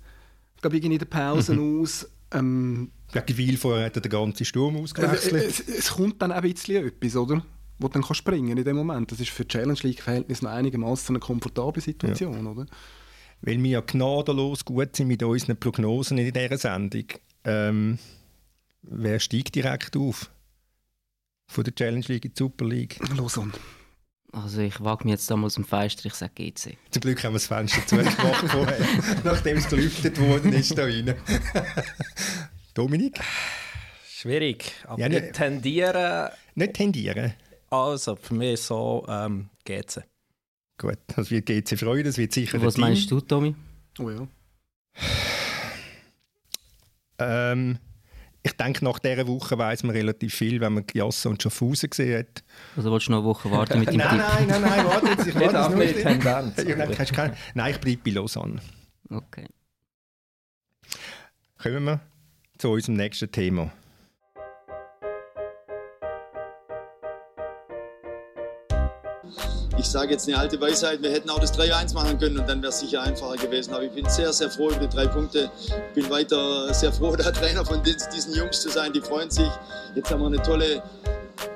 [0.60, 1.82] glaube ich, in der Pause mhm.
[1.82, 2.08] aus.
[2.32, 5.34] Ähm, Gegen vorher hat er den ganzen Sturm ausgewechselt.
[5.34, 7.42] Es, es, es, kommt dann ein bisschen etwas, oder?
[7.78, 9.10] Wo du dann kannst springen in dem Moment.
[9.10, 12.50] Das ist für Challenge League-Verhältnisse noch einigermaßen eine komfortable Situation, ja.
[12.50, 12.66] oder?
[13.40, 17.04] Weil wir ja gnadenlos gut sind mit unseren Prognosen in dieser Sendung.
[17.44, 17.98] Ähm,
[18.90, 20.30] Wer steigt direkt auf?
[21.46, 22.98] Von der Challenge League in die Super League?
[23.16, 23.52] Lausanne.
[24.44, 26.76] Also ich wage mich jetzt damals im Feister, ich sage GC.
[26.90, 28.16] Zum Glück haben wir das Fenster zugemacht
[28.48, 28.78] vorher,
[29.24, 31.14] nachdem es gelüftet worden ist da rein.
[32.74, 33.20] Dominik?
[34.08, 36.30] Schwierig, aber ja, nicht tendieren...
[36.54, 37.34] Nicht tendieren?
[37.70, 40.04] Also, für mich so ähm, GC.
[40.78, 43.54] Gut, das wird GC freuen, das wird sicher Was meinst du, Tommy?
[43.98, 44.28] Oh ja.
[47.18, 47.78] Ähm,
[48.42, 52.20] ich denke, nach dieser Woche weiß man relativ viel, wenn man Jasse und Schaffhausen gesehen
[52.20, 52.44] hat.
[52.76, 55.26] Also willst du noch eine Woche warten mit dem nein, nein, nein, nein, warte jetzt.
[55.26, 56.02] Ich warte jetzt nicht.
[56.02, 57.12] Tendenz.
[57.12, 58.60] Keine, nein, ich bleibe bei Lausanne.
[59.10, 59.46] Okay.
[61.60, 62.00] Kommen wir
[62.58, 63.72] zu unserem nächsten Thema.
[69.78, 72.60] Ich sage jetzt eine alte Weisheit, wir hätten auch das 3-1 machen können und dann
[72.60, 73.72] wäre es sicher einfacher gewesen.
[73.72, 75.50] Aber ich bin sehr, sehr froh über die drei Punkte.
[75.66, 78.92] Ich bin weiter sehr froh, der Trainer von diesen Jungs zu sein.
[78.92, 79.48] Die freuen sich.
[79.94, 80.82] Jetzt haben wir eine tolle,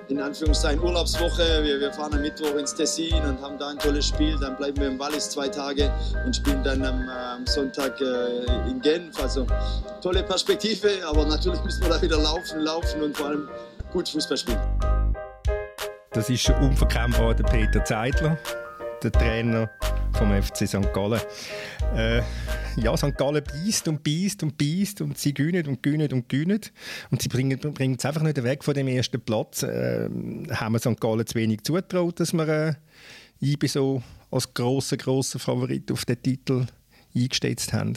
[0.09, 1.65] in Anführungszeichen, Urlaubswoche.
[1.65, 4.39] Wir, wir fahren am Mittwoch ins Tessin und haben da ein tolles Spiel.
[4.41, 5.93] Dann bleiben wir im Wallis zwei Tage
[6.25, 9.21] und spielen dann am, am Sonntag äh, in Genf.
[9.21, 9.47] Also
[10.01, 13.49] tolle Perspektive, aber natürlich müssen wir da wieder laufen, laufen und vor allem
[13.93, 14.92] gut Fußball spielen.
[16.15, 18.37] Das ist unverkennbar der Peter Zeidler,
[19.03, 19.71] der Trainer
[20.13, 20.93] vom FC St.
[20.93, 21.19] Gallen.
[21.97, 22.21] Äh,
[22.77, 23.17] ja, St.
[23.17, 26.61] Gallen beißt und beißt und beißt und sie gewinnen und gewinnen und gewinnen.
[27.11, 27.59] Und sie bringen,
[27.99, 29.63] es einfach nicht weg von dem ersten Platz.
[29.63, 30.11] Äh,
[30.51, 31.01] haben wir St.
[31.01, 32.75] Gallen zu wenig zutraut, dass wir äh,
[33.41, 36.67] IBE so als grosser, grosser Favorit auf den Titel
[37.17, 37.95] eingestellt haben?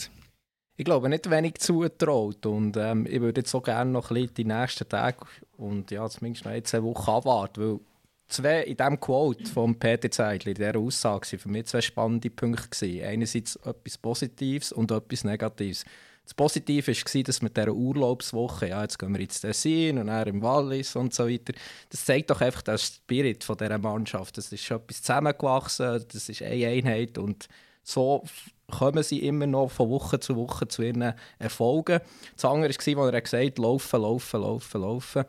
[0.78, 4.34] Ich glaube nicht wenig zutraut und ähm, ich würde jetzt so gerne noch ein bisschen
[4.34, 5.26] die nächsten Tage
[5.58, 7.80] und ja, zumindest noch eine Woche abwarten, weil
[8.28, 12.30] zwei, in diesem Quote von Peter Zeidler, in dieser Aussage, waren für mich zwei spannende
[12.30, 12.68] Punkte.
[12.68, 13.04] Gewesen.
[13.04, 15.84] Einerseits etwas Positives und etwas Negatives.
[16.24, 20.26] Das Positive war, dass mit dieser Urlaubswoche, ja, jetzt gehen wir ins Tessin und dann
[20.26, 21.52] im Wallis und so weiter,
[21.88, 24.36] das zeigt doch einfach den Spirit von dieser Mannschaft.
[24.36, 27.48] Das ist schon etwas zusammengewachsen, das ist eine Einheit und
[27.84, 28.24] so
[28.68, 32.00] kommen sie immer noch von Woche zu Woche zu ihren Erfolgen.
[32.34, 35.24] Das andere war, als er gesagt hat, laufen, laufen, laufen, laufen.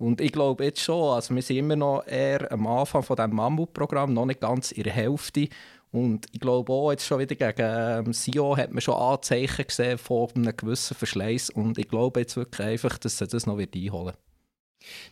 [0.00, 3.34] Und ich glaube jetzt schon, also wir sind immer noch eher am Anfang von diesem
[3.34, 5.48] Mammutprogramm, noch nicht ganz in der Hälfte.
[5.92, 9.98] Und ich glaube auch, jetzt schon wieder gegen ähm, Sio hat man schon Anzeichen gesehen
[9.98, 11.50] von einem gewissen Verschleiß.
[11.50, 14.29] Und ich glaube jetzt wirklich einfach, dass sie das noch wird einholen wird.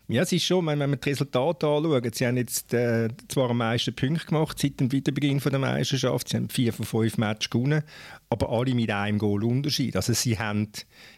[0.09, 3.59] Ja, es ist schon, wenn man die Resultate anschaut, sie haben jetzt äh, zwar am
[3.59, 7.83] meisten Punkte gemacht seit dem Wiederbeginn der Meisterschaft, sie haben vier von fünf Matches gewonnen,
[8.31, 9.95] aber alle mit einem Goal Unterschied.
[9.97, 10.71] Also sie haben,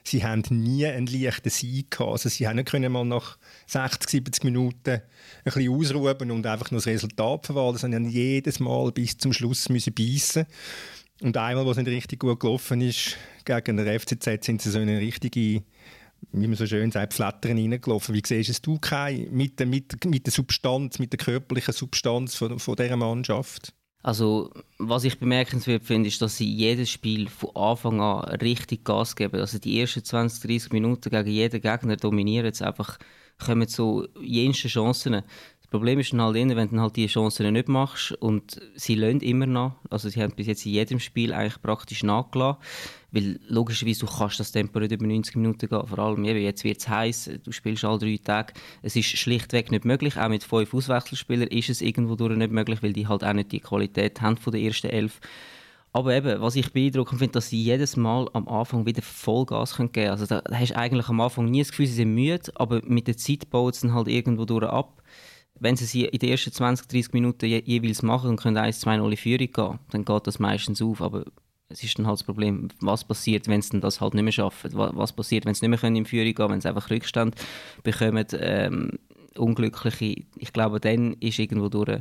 [0.03, 2.11] sie haben nie einen leichten Sieg gehabt.
[2.11, 5.03] Also sie haben nicht können mal nach 60, 70 Minuten ein
[5.45, 9.95] bisschen ausruhen und einfach nur das Resultat verwalten, sondern jedes Mal bis zum Schluss müssen
[9.95, 10.47] beißen.
[11.23, 14.79] Und einmal, wo es nicht richtig gut gelaufen ist, gegen den FCZ sind sie so
[14.79, 15.63] eine richtige
[16.33, 18.15] wie man so schön sagt, Flattern reingelaufen.
[18.15, 22.59] Wie siehst du Kai, mit der, mit, mit der Substanz, mit der körperlichen Substanz von,
[22.59, 23.73] von dieser Mannschaft?
[24.03, 29.15] Also, was ich bemerkenswert finde, ist, dass sie jedes Spiel von Anfang an richtig Gas
[29.15, 29.41] geben.
[29.41, 32.99] Also die ersten 20, 30 Minuten gegen jeden Gegner dominieren sie einfach,
[33.39, 35.23] kommen so jenste Chancen.
[35.71, 39.47] Problem ist dann halt, wenn du halt diese Chancen nicht machst und sie lernen immer
[39.47, 42.61] noch, also sie haben bis jetzt in jedem Spiel eigentlich praktisch nachgelassen,
[43.13, 46.65] weil logischerweise du kannst das Tempo nicht über 90 Minuten gehen, vor allem eben, jetzt
[46.65, 48.53] wird es heiß, du spielst alle drei Tage,
[48.83, 52.83] es ist schlichtweg nicht möglich, auch mit fünf Auswechselspielern ist es irgendwo durch nicht möglich,
[52.83, 55.21] weil die halt auch nicht die Qualität haben von der ersten Elf.
[55.93, 59.91] Aber eben, was ich beeindruckend finde, dass sie jedes Mal am Anfang wieder Vollgas geben.
[59.91, 60.11] Können.
[60.11, 63.09] Also da hast du eigentlich am Anfang nie das Gefühl, sie sind müde, aber mit
[63.09, 65.03] der Zeit baut es dann halt irgendwo durch ab
[65.61, 68.81] wenn sie sie in den ersten 20, 30 Minuten je, jeweils machen und können 1,
[68.81, 71.01] 2, 0 in Führung gehen, dann geht das meistens auf.
[71.01, 71.25] Aber
[71.69, 74.73] es ist dann halt das Problem, was passiert, wenn sie das halt nicht mehr schaffen?
[74.75, 77.37] Was passiert, wenn sie nicht mehr können in Führung gehen wenn sie einfach Rückstand
[77.83, 78.27] bekommen?
[78.33, 78.99] Ähm,
[79.37, 82.01] Unglückliche, ich glaube, dann ist irgendwo durch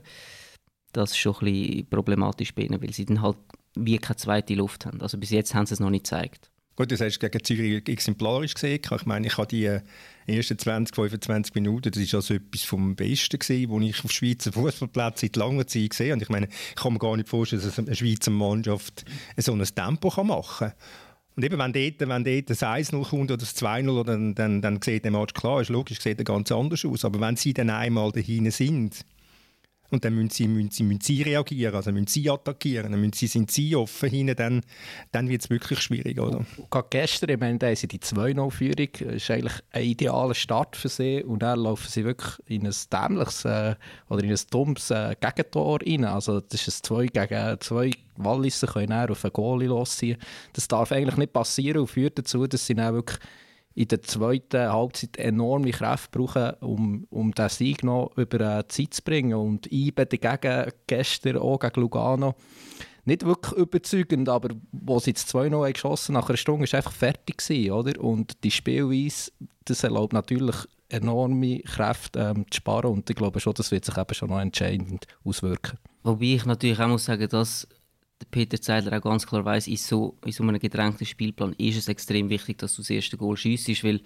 [0.94, 3.38] das schon ein bisschen problematisch bei ihnen, weil sie dann halt
[3.76, 5.00] wie keine zweite Luft haben.
[5.02, 6.50] Also bis jetzt haben sie es noch nicht gezeigt.
[6.80, 8.80] Gut, das hast gegen Zürich exemplarisch gesehen.
[8.82, 9.82] Ich meine, ich habe die äh,
[10.28, 14.52] ersten 20, 25 Minuten, das war also etwas vom Besten gewesen, was ich auf Schweizer
[14.54, 16.24] Fußballplätzen seit langer Zeit gesehen habe.
[16.24, 19.04] Ich meine, ich kann mir gar nicht vorstellen, dass eine Schweizer Mannschaft
[19.36, 20.74] so ein Tempo machen kann.
[21.36, 24.82] Und eben, wenn dort, wenn dort das 1-0 kommt oder das 2-0, dann, dann, dann
[24.82, 27.04] sieht der Match klar, ist logisch, sieht er ganz anders aus.
[27.04, 29.04] Aber wenn sie dann einmal dahin sind,
[29.92, 33.14] und dann müssen sie, müssen sie, müssen sie reagieren, also müssen sie attackieren, dann müssen
[33.14, 34.62] sie, sind sie offen hinten, dann,
[35.12, 36.20] dann wird es wirklich schwierig.
[36.20, 36.46] Oder?
[36.70, 40.90] gerade gestern, ich meine, da sie die 2-0-Führung, das ist eigentlich ein idealer Start für
[40.90, 43.76] sie und dann laufen sie wirklich in ein dämliches äh,
[44.10, 46.06] oder in ein dummes äh, Gegentor rein.
[46.06, 50.18] Also das ist ein 2 gegen 2 Walliser können auf einen Goalie losziehen.
[50.54, 53.20] Das darf eigentlich nicht passieren und führt dazu, dass sie dann wirklich
[53.80, 58.94] in der zweiten Halbzeit enorme Kräfte brauchen, um, um den Sieg noch über die Zeit
[58.94, 59.36] zu bringen.
[59.36, 62.36] Und IBE dagegen gestern auch gegen Lugano
[63.06, 67.38] nicht wirklich überzeugend, aber wo sie jetzt 2-0 geschossen nach einer Stunde, war einfach fertig
[67.38, 68.04] gewesen, oder?
[68.04, 69.32] Und die Spielweise,
[69.64, 70.58] das erlaubt natürlich
[70.90, 74.42] enorme Kräfte ähm, zu sparen und ich glaube schon, das wird sich eben schon noch
[74.42, 75.78] entscheidend auswirken.
[76.04, 77.66] Wobei ich natürlich auch muss sagen, dass
[78.32, 81.88] Peter Zeidler auch ganz klar weiß, in so, in so einem gedrängten Spielplan ist es
[81.88, 84.02] extrem wichtig, dass du das erste Goal schiessest, weil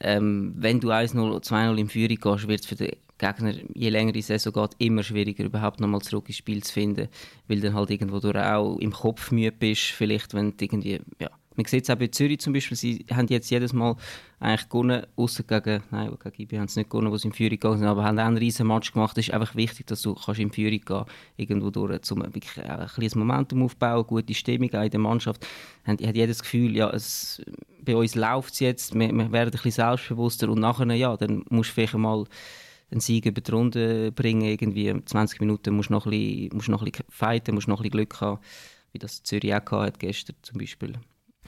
[0.00, 3.88] ähm, wenn du 1-0 oder 2-0 in Führung gehst, wird es für den Gegner, je
[3.88, 7.08] länger die Saison geht, immer schwieriger, überhaupt nochmal zurück ins Spiel zu finden,
[7.48, 11.30] weil dann halt irgendwo du auch im Kopf müde bist, vielleicht, wenn du irgendwie, ja,
[11.56, 13.96] man sieht es auch bei Zürich zum Beispiel, sie haben jetzt jedes Mal
[14.38, 17.50] eigentlich gewonnen, außer gegen, nein, gegen IB haben sie nicht gewonnen, wo sie in Führung
[17.50, 19.16] gegangen sind, aber haben auch einen riesen Match gemacht.
[19.16, 21.04] Es ist einfach wichtig, dass du kannst in Führung gehen
[21.36, 25.46] irgendwo durch, um ein kleines Momentum aufbauen, gute Stimmung in der Mannschaft.
[25.86, 27.42] Ich habe jedes Gefühl, ja, es,
[27.82, 31.44] bei uns läuft es jetzt, wir, wir, werden ein bisschen selbstbewusster und nachher, ja, dann
[31.48, 32.24] musst du vielleicht mal
[32.90, 36.68] einen Sieg über die Runde bringen, irgendwie 20 Minuten musst du noch ein bisschen, musst
[36.68, 38.40] noch ein bisschen fighten, musst noch ein bisschen Glück haben,
[38.92, 40.94] wie das Zürich auch hat gestern zum Beispiel.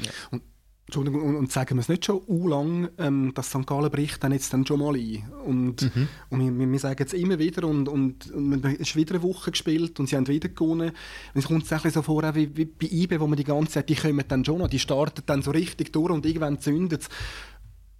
[0.00, 0.10] Ja.
[0.30, 0.42] Und,
[0.88, 3.66] Entschuldigung, und, und, sagen wir es nicht schon u lang, ähm, dass St.
[3.66, 5.22] Gallen bricht dann jetzt dann schon mal ein.
[5.44, 6.08] Und, mhm.
[6.30, 9.50] und wir, wir, sagen es immer wieder und, und, und es ist wieder eine Woche
[9.50, 10.92] gespielt und sie haben wieder gewonnen.
[11.34, 13.90] Und es kommt sich so vor, wie, wie bei IBE, wo man die ganze Zeit,
[13.90, 17.08] die kommen dann schon noch, die starten dann so richtig durch und irgendwann zündet es.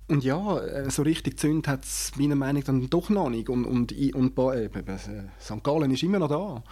[0.09, 3.51] Und ja, äh, so richtig zündet hat es meiner Meinung nach dann doch noch nicht.
[3.51, 4.99] Und, und, und äh, äh
[5.39, 5.63] St.
[5.63, 6.65] Gallen ist immer noch da.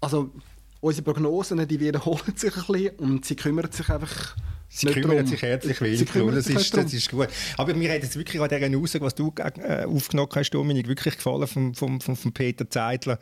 [0.00, 0.32] Also
[0.80, 4.36] unsere Prognosen die wiederholen sich ein bisschen und sie kümmern sich einfach
[4.70, 5.26] Sie kümmern drum.
[5.26, 6.34] sich herzlich wenig darum.
[6.34, 7.28] Das ist, das ist gut.
[7.56, 11.16] Aber mir hat jetzt wirklich an dieser Aussage, was du äh, aufgenommen hast, Dominik, wirklich
[11.16, 13.18] gefallen von, von, von, von Peter Zeidler.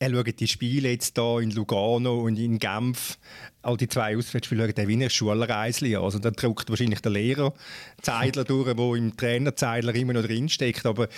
[0.00, 3.18] Er schaut die Spiele jetzt hier in Lugano und in Genf,
[3.62, 6.04] all die zwei Auswärtsspiele, schaut er wie eine Schulreise an.
[6.04, 7.54] Also da druckt wahrscheinlich der Lehrer
[8.02, 10.86] Zeidler durch, der im Trainer Zeidler immer noch drinsteckt.
[10.86, 11.08] Aber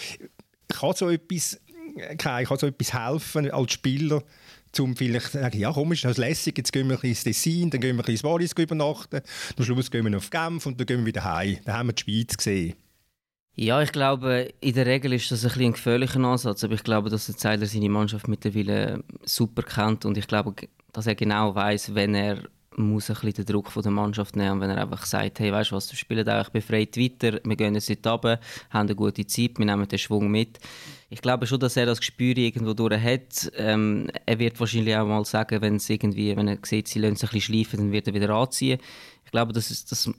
[0.69, 1.59] kann so etwas,
[1.97, 4.23] äh, kann so etwas helfen als Spieler,
[4.81, 7.81] um vielleicht zu sagen, ja komm, ist das lässig, jetzt gehen wir ins Tessin, dann
[7.81, 9.21] gehen wir ins Wallis übernachten,
[9.57, 11.59] am Schluss gehen wir auf Genf und dann gehen wir wieder heim.
[11.65, 12.75] Dann haben wir die Schweiz gesehen.
[13.59, 17.09] Ja, ich glaube, in der Regel ist das ein, ein gefährlicher Ansatz, aber ich glaube,
[17.09, 20.55] dass der Zeiler seine Mannschaft mittlerweile super kennt und ich glaube,
[20.93, 22.43] dass er genau weiß, wenn er
[22.77, 25.71] muss ein bisschen den Druck von der Mannschaft nehmen, wenn er einfach sagt, hey, weißt
[25.71, 29.27] du was, du spielst auch befreit weiter, wir gehen jetzt nicht runter, haben eine gute
[29.27, 30.59] Zeit, wir nehmen den Schwung mit
[31.09, 33.51] ich glaube schon, dass er das Gespür irgendwo durch hat.
[33.57, 37.17] Ähm, er wird wahrscheinlich auch mal sagen, wenn es irgendwie, wenn er sieht, sie lassen
[37.17, 38.81] sich ein bisschen schleifen, dann wird er wieder anziehen.
[39.25, 40.11] Ich glaube, das, ist, das,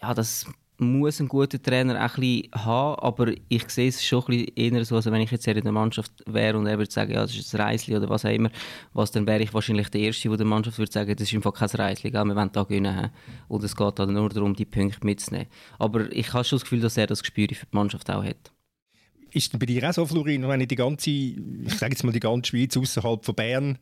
[0.00, 0.46] ja, das
[0.78, 4.96] muss ein guter Trainer auch ein haben, aber ich sehe es schon ein eher so,
[4.96, 7.54] als wenn ich jetzt in der Mannschaft wäre und er würde sagen, ja, das ist
[7.54, 8.50] ein Reisli oder was auch immer,
[8.92, 11.54] was, dann wäre ich wahrscheinlich der Erste, der der Mannschaft würde sagen, das ist einfach
[11.54, 13.10] kein Reisli, wir wollen da gewinnen.
[13.48, 15.48] Und es geht dann nur darum, die Punkte mitzunehmen.
[15.78, 18.52] Aber ich habe schon das Gefühl, dass er das Gespür für die Mannschaft auch hat.
[19.32, 22.12] Ist denn bei dir auch so, Florin, wenn ich die ganze, ich sage jetzt mal
[22.12, 23.78] die ganze Schweiz außerhalb von Bern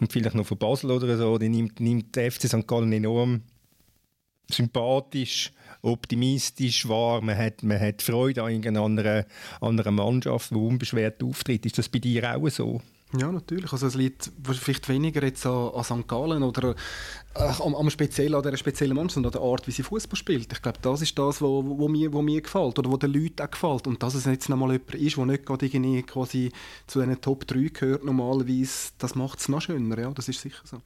[0.00, 2.66] und vielleicht noch von Basel oder so, die nimmt, nimmt der FC St.
[2.66, 3.42] Gallen enorm
[4.50, 7.20] sympathisch, optimistisch wahr.
[7.20, 9.26] Man hat, man hat Freude an einer
[9.60, 11.66] anderen, Mannschaft, die unbeschwert auftritt.
[11.66, 12.80] Ist das bei dir auch so?
[13.18, 13.72] Ja, natürlich.
[13.72, 16.06] Also es liegt vielleicht weniger jetzt an, an St.
[16.06, 16.76] Gallen oder
[17.34, 20.16] äh, am, am speziell an der speziellen Mannschaft, sondern an der Art, wie sie Fußball
[20.16, 20.52] spielt.
[20.52, 23.12] Ich glaube, das ist das, was wo, wo mir, wo mir gefällt oder wo den
[23.12, 23.88] Leuten auch gefällt.
[23.88, 26.52] Und dass es jetzt nochmal jemand ist, der nicht gerade irgendwie quasi
[26.86, 29.98] zu diesen Top 3 gehört normalerweise, das macht es noch schöner.
[29.98, 30.80] Ja, das ist sicher so.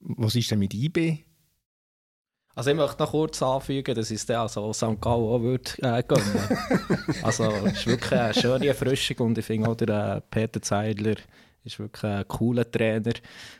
[0.00, 1.24] Was ist denn mit IB?
[2.54, 5.00] Also ich möchte noch kurz anfügen, dass es dann also St.
[5.00, 6.58] Gallen auch würde, äh, gönnen.
[7.22, 11.14] also es ist wirklich eine schöne Erfrischung und ich finde auch der äh, Peter Zeidler
[11.64, 13.12] ist wirklich ein cooler Trainer.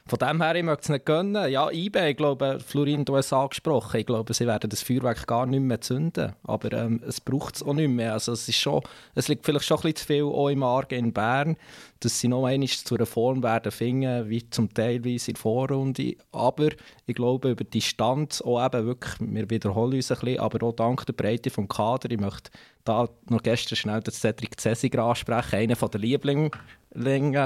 [0.06, 1.50] Von dem her, ich möchte es nicht gönnen.
[1.50, 5.26] Ja, IB, ich glaube, Florin, du hast es angesprochen, ich glaube, sie werden das Feuerwerk
[5.26, 6.32] gar nicht mehr zünden.
[6.42, 8.14] Aber ähm, es braucht es auch nicht mehr.
[8.14, 8.82] Also es, ist schon,
[9.14, 11.56] es liegt vielleicht schon ein bisschen zu viel auch im Argen in Bern,
[12.00, 16.16] dass sie noch einmal zu einer Form werden finden, wie zum Teilweise in der Vorrunde.
[16.32, 16.68] Aber
[17.06, 20.72] ich glaube, über die Distanz auch eben wirklich, wir wiederholen uns ein bisschen, aber auch
[20.72, 22.50] dank der Breite des Kader, ich möchte
[22.84, 26.50] da noch gestern schnell den Cedric Cesiger ansprechen, einer der Lieblinge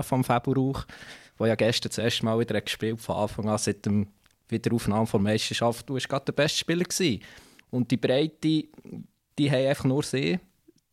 [0.03, 0.87] vom Februar,
[1.38, 4.09] der ja gestern das erste Mal wieder gespielt von Anfang an seit dem
[4.49, 5.88] Wiederaufnahme der Meisterschaft.
[5.88, 6.85] Du warst gerade der beste Spieler.
[6.85, 7.22] Gewesen.
[7.70, 8.64] Und die Breite,
[9.38, 10.38] die haben einfach nur sie.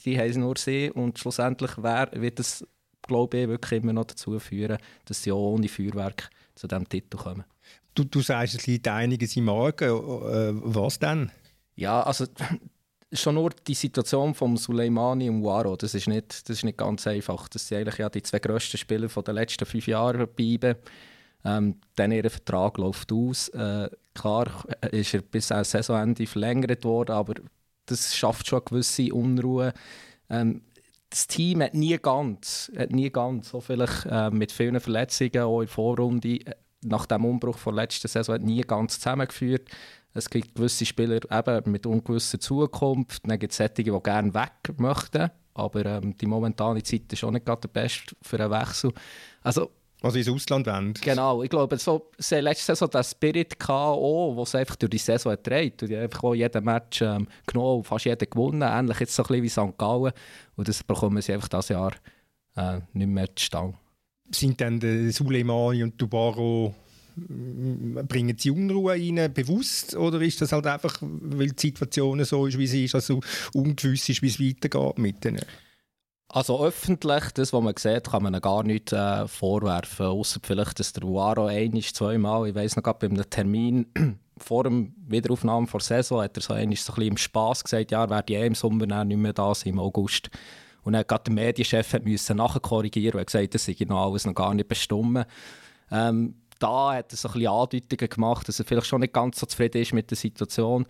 [0.01, 0.91] Die haben nur sie.
[0.91, 2.65] Und schlussendlich wär, wird es,
[3.03, 7.17] glaube ich, wirklich immer noch dazu führen, dass sie auch ohne Feuerwerk zu diesem Titel
[7.17, 7.43] kommen.
[7.95, 9.89] Du, du sagst, es liegt einiges im Magen.
[9.89, 11.31] Äh, was denn?
[11.75, 12.25] Ja, also
[13.13, 17.07] schon nur die Situation von Suleimani und Waro, das ist, nicht, das ist nicht ganz
[17.07, 17.47] einfach.
[17.47, 20.75] Das sind eigentlich ja die zwei grössten Spieler der letzten fünf Jahre bei.
[21.45, 23.49] Ähm, dann ihr Vertrag läuft aus.
[23.49, 27.35] Äh, klar ist er bis zum Saisonende verlängert worden, aber
[27.85, 29.73] das schafft schon eine gewisse Unruhe.
[30.29, 30.61] Ähm,
[31.09, 35.61] das Team hat nie ganz, hat nie ganz, so vielleicht äh, mit vielen Verletzungen auch
[35.61, 39.69] in der Vorrunde, äh, nach dem Umbruch der letzten Saison, hat nie ganz zusammengeführt.
[40.13, 44.77] Es gibt gewisse Spieler eben mit ungewisser Zukunft, dann gibt es solche, die gerne weg
[44.77, 48.91] möchten, aber ähm, die momentane Zeit ist auch nicht gerade der beste für einen Wechsel.
[49.41, 49.71] Also,
[50.03, 50.93] also ins Ausland wollen.
[51.01, 54.97] Genau, ich glaube, so, sie letzte Saison den Spirit gehabt, auch, sie einfach durch die
[54.97, 55.81] Saison trägt.
[55.81, 58.63] Und die haben einfach auch jeden Match ähm, genommen, fast jeden gewonnen.
[58.63, 59.77] Ähnlich jetzt so ein bisschen wie St.
[59.77, 60.11] Gallen.
[60.57, 61.93] Und das bekommen sie einfach dieses Jahr
[62.57, 63.77] äh, nicht mehr zustande.
[64.29, 66.75] Sind dann der Suleimani und Dubaro
[67.15, 72.57] bringen sie Unruhe rein, bewusst, oder ist das halt einfach, weil die Situation so ist,
[72.57, 73.19] wie sie ist, also
[73.53, 75.45] ungewiss ist, wie es weitergeht mit denen?
[76.29, 80.93] Also öffentlich, das, was man sieht, kann man gar nicht äh, vorwerfen, außer vielleicht, dass
[80.93, 83.85] der Waro ein, zweimal, ich weiß noch, gerade bei einem Termin
[84.37, 88.09] vor dem Wiederaufnahme der Saison hat er so, ein bisschen im Spass gesagt, ja, er
[88.09, 90.31] werde eh im Sommer nicht mehr da sein, im August.
[90.81, 94.53] Und dann hat der Medienchef müssen nachkorrigieren und gesagt, das sei noch alles noch gar
[94.55, 95.27] nicht bestimmt.
[95.91, 99.39] Ähm, da hat er so ein bisschen Andeutungen gemacht, dass er vielleicht schon nicht ganz
[99.39, 100.85] so zufrieden ist mit der Situation.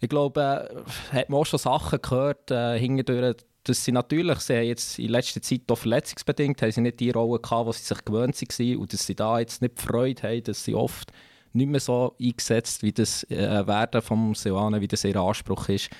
[0.00, 4.64] Ich glaube, äh, hat man auch schon Sachen gehört, äh, dass sie natürlich, sie haben
[4.64, 8.04] jetzt in letzter Zeit auch verletzungsbedingt, haben sie nicht die Rolle gehabt, die sie sich
[8.04, 11.12] gewöhnt waren und dass sie da jetzt nicht Freude haben, dass sie oft
[11.52, 15.90] nicht mehr so eingesetzt, wie das äh, Werden vom Seoane, wie das ihr Anspruch ist.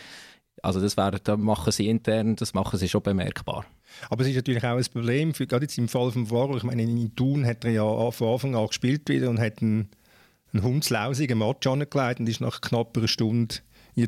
[0.63, 3.67] Also das, wäre, das machen sie intern, das machen sie schon bemerkbar.
[4.09, 6.63] Aber es ist natürlich auch ein Problem, für, gerade jetzt im Fall von Varo, ich
[6.63, 9.91] meine, in Thun hat er ja von Anfang an gespielt wieder und hat einen,
[10.53, 13.57] einen hundslausigen Match angelegt und ist nach knapp einer Stunde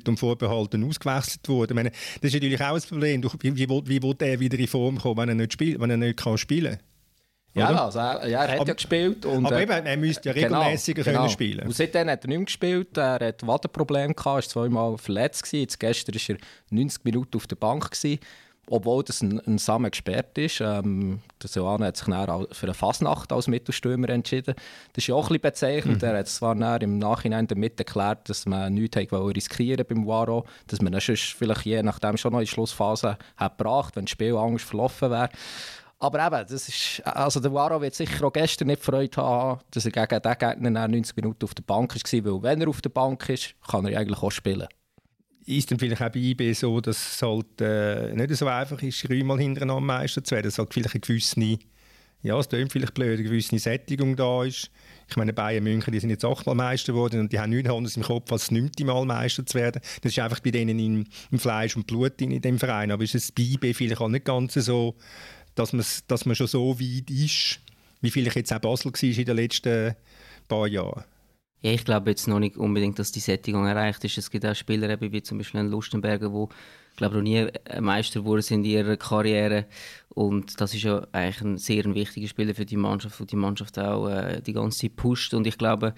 [0.07, 1.73] um Vorbehalten ausgewechselt worden.
[1.73, 3.23] Ich meine, das ist natürlich auch ein Problem.
[3.23, 5.97] Wie, wie, wie will er wieder in Form kommen, wenn er nicht, spielt, wenn er
[5.97, 6.94] nicht kann spielen kann?
[7.55, 9.25] Ja, also er, ja, er hat aber, ja gespielt.
[9.25, 12.25] Und, aber äh, eben, er müsste ja genau, regelmäßiger genau, können spielen Und seitdem hat
[12.25, 12.97] er nicht mehr gespielt.
[12.97, 15.45] Er hat Wadenprobleme gehabt, war zweimal verletzt.
[15.45, 15.61] Gewesen.
[15.61, 16.37] Jetzt gestern war er
[16.71, 17.91] 90 Minuten auf der Bank.
[17.91, 18.19] Gewesen
[18.71, 20.61] obwohl das ein, ein Samen gesperrt ist.
[20.61, 24.55] Ähm, der Soane hat sich dann für eine Fasnacht als Mittelstürmer entschieden.
[24.93, 26.03] Das ist ja auch ein bisschen bezeichnend.
[26.03, 26.09] Mhm.
[26.09, 30.93] Er hat zwar im Nachhinein damit erklärt, dass man nichts riskieren beim Waro, dass man
[30.93, 34.65] dann vielleicht je nachdem schon noch in die Schlussphase hat gebracht, wenn das Spiel Angst
[34.65, 35.29] verlaufen wäre.
[35.99, 39.87] Aber eben, das ist, also der Waro wird sicher auch gestern nicht Freude haben, dass
[39.87, 42.91] er gegen den Gegner 90 Minuten auf der Bank war, weil wenn er auf der
[42.91, 44.69] Bank ist, kann er eigentlich auch spielen
[45.47, 49.09] ist dann vielleicht auch bei IB so, dass es halt äh, nicht so einfach ist,
[49.09, 50.47] dreimal hintereinander Meister zu werden.
[50.47, 51.59] Dass halt vielleicht eine gewisse,
[52.23, 54.71] ja, es klingt vielleicht blöd, eine gewisse Sättigung da ist.
[55.09, 57.97] Ich meine, Bayern München, die sind jetzt achtmal Meister geworden und die haben nichts anderes
[57.97, 59.83] im Kopf, als das neunte Mal Meister zu werden.
[60.01, 62.91] Das ist einfach bei denen im, im Fleisch und Blut in, in dem Verein.
[62.91, 64.95] Aber ist es bei IB vielleicht auch nicht ganz so,
[65.55, 67.61] dass man, dass man schon so weit ist,
[68.01, 69.95] wie vielleicht jetzt auch Basel war in den letzten
[70.49, 71.05] paar Jahren?
[71.63, 74.19] Ja, ich glaube jetzt noch nicht unbedingt, dass die Sättigung erreicht ist.
[74.19, 77.49] Es gibt auch Spieler, wie zum Beispiel ein Lustenberger, ich glaube noch nie
[77.81, 79.65] Meister geworden in ihrer Karriere.
[80.11, 83.79] Und das ist ja eigentlich ein sehr wichtiger Spieler für die Mannschaft, wo die Mannschaft
[83.79, 85.33] auch äh, die ganze Zeit pusht.
[85.33, 85.95] Und ich glaube,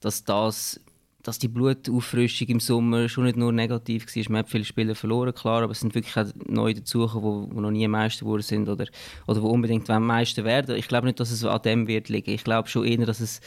[0.00, 0.80] dass das
[1.22, 4.24] dass die Blutauffrischung im Sommer schon nicht nur negativ war.
[4.28, 7.70] Man hat viele Spieler verloren, klar, aber es sind wirklich auch neue dazugekommen, die noch
[7.70, 8.86] nie Meister geworden sind oder,
[9.26, 12.30] oder die unbedingt Meister werden Ich glaube nicht, dass es an dem wird liegen.
[12.30, 13.40] Ich glaube schon eher, dass es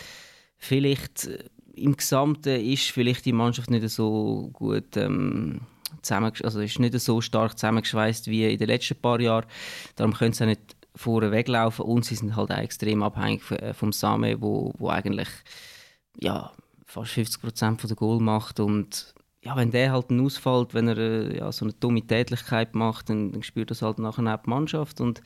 [0.57, 1.43] vielleicht äh,
[1.75, 5.61] im Gesamten ist vielleicht die Mannschaft nicht so gut ähm,
[6.09, 9.45] also ist nicht so stark zusammengeschweißt wie in den letzten paar Jahren.
[9.95, 10.61] Darum können sie auch nicht
[10.95, 15.27] vorne weglaufen und sie sind halt auch extrem abhängig äh, vom Same, wo, wo eigentlich
[16.17, 16.51] ja,
[16.95, 21.37] fast 50 Prozent der Goal macht und ja, wenn der halt ausfällt, wenn er äh,
[21.37, 25.01] ja, so eine dumme Tätigkeit macht, dann, dann spürt das halt nachher auch die Mannschaft
[25.01, 25.21] und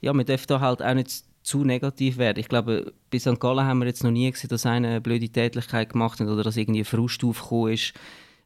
[0.00, 2.38] ja, man darf da halt auch nicht zu negativ werden.
[2.38, 3.40] Ich glaube, bei St.
[3.40, 6.56] Gallen haben wir jetzt noch nie gesehen, dass eine blöde Tätigkeit gemacht hat oder dass
[6.56, 7.92] irgendwie Frust aufgekommen ist.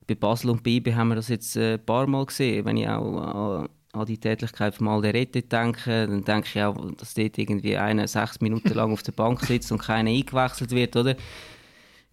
[0.06, 2.64] Bei Basel und Bibi haben wir das jetzt äh, ein paar Mal gesehen.
[2.64, 7.38] Wenn ich auch an die Tätigkeit von Alderete denke, dann denke ich auch, dass dort
[7.38, 11.14] irgendwie einer sechs Minuten lang auf der Bank sitzt und keiner eingewechselt wird, oder?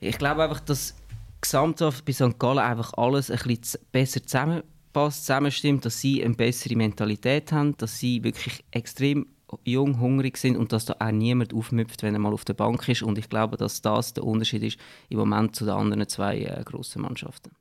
[0.04, 0.96] Ich glaube einfach, dass
[1.42, 2.40] gesamthaft bei St.
[2.40, 8.00] Gallen einfach alles ein bisschen besser zusammenpasst, zusammenstimmt, dass sie eine bessere Mentalität haben, dass
[8.00, 9.28] sie wirklich extrem
[9.64, 12.88] jung, hungrig sind und dass da auch niemand aufmüpft, wenn er mal auf der Bank
[12.90, 13.04] ist.
[13.04, 14.80] Und ich glaube, dass das der Unterschied ist
[15.10, 17.52] im Moment zu den anderen zwei äh, grossen Mannschaften.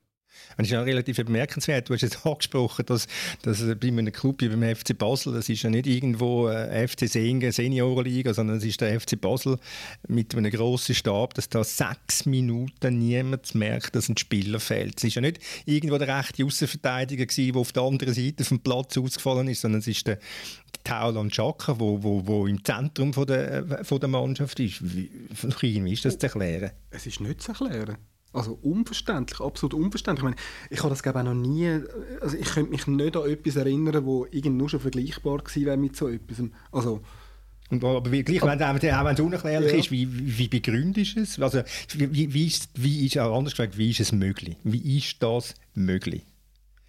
[0.57, 1.89] Das ist ja relativ bemerkenswert.
[1.89, 3.07] Du hast jetzt angesprochen, dass,
[3.43, 7.09] dass bei einem Club wie beim FC Basel, das ist ja nicht irgendwo äh, FC
[7.09, 9.59] Singen, Seniorenliga, sondern es ist der FC Basel
[10.09, 14.99] mit einem grossen Stab, dass da sechs Minuten niemand merkt, dass ein Spieler fehlt.
[14.99, 18.99] Es ist ja nicht irgendwo der rechte Außenverteidiger der auf der anderen Seite vom Platz
[18.99, 20.19] ausgefallen ist, sondern es ist der
[20.85, 24.81] Tauland Schaka, wo, wo, wo im Zentrum von der, von der Mannschaft ist.
[24.83, 26.71] Wie, wie ist das zu erklären?
[26.91, 27.97] Es ist nicht zu erklären.
[28.33, 30.21] Also unverständlich, absolut unverständlich.
[30.21, 30.37] Ich meine,
[30.71, 31.81] ich habe das glaube auch noch nie,
[32.21, 35.77] also ich könnte mich nicht an etwas erinnern, wo irgend nur schon vergleichbar gewesen wäre
[35.77, 36.43] mit so etwas.
[36.71, 37.01] Also,
[37.71, 39.79] und, aber wie, gleich, wenn, auch wenn es unerklärlich ja.
[39.79, 41.41] ist, wie, wie begründest du es?
[41.41, 41.63] Also,
[41.95, 44.57] wie, wie, ist, wie ist, auch anders gesagt, wie ist es möglich?
[44.65, 46.25] Wie ist das möglich?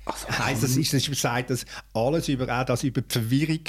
[0.04, 3.60] Also, heisst das, ist, das sagt das alles über, auch das über die Verwirrung,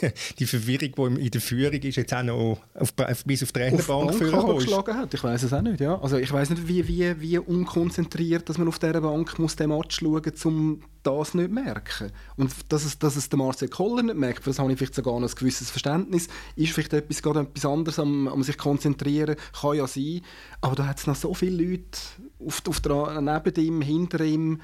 [0.38, 2.92] die Verwirrung, die in der Führung ist, jetzt auch noch auf,
[3.24, 5.14] bis auf die Trainerbank geschlagen hat.
[5.14, 6.00] Ich weiß es auch nicht, ja.
[6.00, 9.70] Also ich weiß nicht, wie, wie, wie unkonzentriert, dass man auf dieser Bank muss den
[9.70, 12.10] Match schauen muss, um das nicht zu merken.
[12.36, 14.96] Und dass es, dass es der Marcel Koller nicht merkt, für das habe ich vielleicht
[14.96, 16.26] sogar noch ein gewisses Verständnis,
[16.56, 20.22] ist vielleicht etwas, gerade etwas anderes am, am sich konzentrieren, kann ja sein.
[20.60, 21.98] Aber da hat es noch so viele Leute
[22.44, 24.60] auf, auf der, neben ihm, hinter ihm,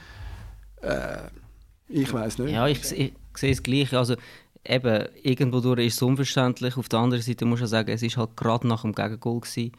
[0.82, 1.28] äh,
[1.88, 2.52] ich weiß nicht.
[2.52, 3.92] Ja, ich, ich, sehe es gleich.
[3.94, 4.16] Also,
[4.64, 6.76] eben, irgendwo durch ist es unverständlich.
[6.76, 9.40] Auf der anderen Seite muss ich sagen, es war halt gerade nach dem Gegengol.
[9.40, 9.72] Gewesen.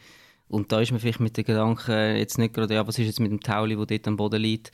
[0.47, 3.19] Und da ist man vielleicht mit den Gedanken jetzt nicht gerade, ja, was ist jetzt
[3.19, 4.71] mit dem Tauli, der dort am Boden liegt,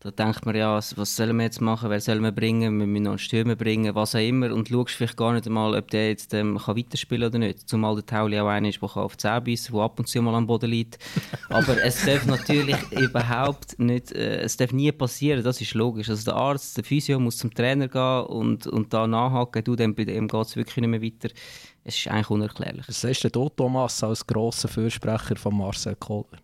[0.00, 3.02] da denkt man ja, was sollen wir jetzt machen, wer sollen wir bringen, wir müssen
[3.02, 4.54] noch einen Stürmer bringen, was auch immer.
[4.54, 7.68] Und schaust vielleicht gar nicht einmal, ob der jetzt ähm, kann weiterspielen oder nicht.
[7.68, 10.36] Zumal der Tauli auch einer ist, der auf 10 bissen der ab und zu mal
[10.36, 10.98] am Boden liegt.
[11.48, 16.08] Aber es darf natürlich überhaupt nicht, äh, es darf nie passieren, das ist logisch.
[16.08, 19.96] Also der Arzt, der Physio muss zum Trainer gehen und, und da nachhaken, du, dem,
[19.96, 21.34] dem geht es wirklich nicht mehr weiter.
[21.82, 22.86] Es ist eigentlich unerklärlich.
[22.86, 26.38] Was ist der Thomas als grosser Fürsprecher von Marcel Kohler?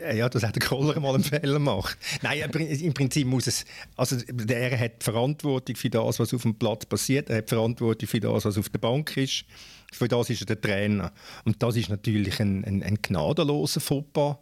[0.00, 1.98] Äh, ja, das hat der Koller mal einen Fehler gemacht.
[2.22, 3.64] Nein, im Prinzip muss es,
[3.96, 4.16] also
[4.48, 7.30] er hat Verantwortung für das, was auf dem Platz passiert.
[7.30, 9.44] Er hat Verantwortung für das, was auf der Bank ist.
[9.92, 11.12] Für das ist er der Trainer.
[11.44, 14.36] Und das ist natürlich ein, ein, ein gnadenloser Fauxpas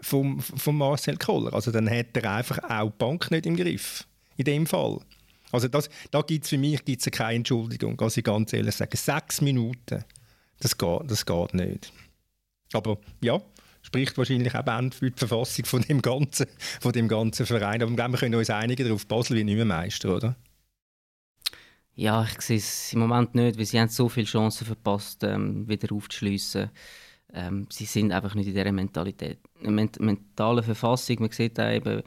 [0.00, 1.52] vom, vom Marcel Koller.
[1.52, 4.06] Also dann hat er einfach auch die Bank nicht im Griff.
[4.36, 5.00] In dem Fall.
[5.50, 8.96] Also das, da gibt es für mich gibt's keine Entschuldigung, muss ich ganz ehrlich sagen.
[8.96, 10.04] Sechs Minuten,
[10.60, 11.92] das geht, das geht nicht.
[12.72, 13.40] Aber ja,
[13.88, 16.46] spricht wahrscheinlich auch Band für die Verfassung von dem ganzen,
[16.78, 17.82] von dem ganzen Verein.
[17.82, 20.36] Aber wir können uns einigen darauf, Basel wird nicht mehr Meister, oder?
[21.94, 25.66] Ja, ich sehe es im Moment nicht, weil sie haben so viele Chancen verpasst, ähm,
[25.66, 26.70] wieder aufzuschliessen.
[27.32, 31.16] Ähm, sie sind einfach nicht in dieser Mentalität, mentalen Verfassung.
[31.20, 32.02] Man sieht auch eben,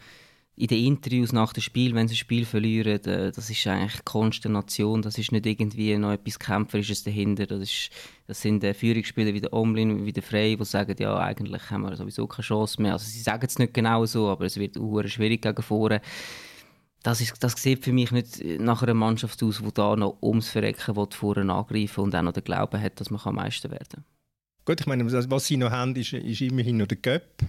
[0.56, 4.04] in den Interviews nach dem Spiel, wenn sie ein Spiel verlieren, äh, das ist eigentlich
[4.04, 7.48] Konsternation, das ist nicht irgendwie noch etwas Kämpferisches dahinter.
[7.48, 7.90] Das, ist,
[8.28, 11.84] das sind äh, Führungsspieler wie der Omlin, wie der Frey, die sagen, ja, eigentlich haben
[11.84, 12.94] wir sowieso keine Chance mehr.
[12.94, 16.02] Also sie sagen es nicht genau so, aber es wird auch schwierig gegen vorne.
[17.02, 20.50] Das, ist, das sieht für mich nicht nach einer Mannschaft aus, die da noch ums
[20.50, 23.88] Verrecken will, vorne angreifen und auch noch den Glauben hat, dass man am meisten werden
[23.90, 24.06] kann.
[24.66, 27.44] Gut, ich meine, was sie noch haben, ist, ist immerhin noch der Göpp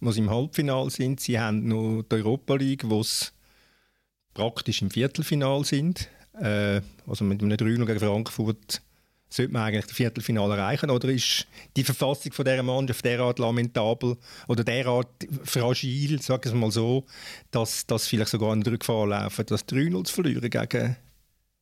[0.00, 1.20] wo sie im Halbfinale sind.
[1.20, 3.26] Sie haben noch die Europa League, wo sie
[4.34, 6.08] praktisch im Viertelfinal sind.
[6.40, 8.82] Äh, also mit einem 3 gegen Frankfurt
[9.28, 10.90] sollte man eigentlich das Viertelfinale erreichen.
[10.90, 11.46] Oder ist
[11.76, 14.16] die Verfassung von dieser Mannschaft derart lamentabel
[14.48, 17.06] oder derart fragil, sagen wir mal so,
[17.50, 20.96] dass das vielleicht sogar in der Gefahr laufen, das 3-0 zu verlieren gegen,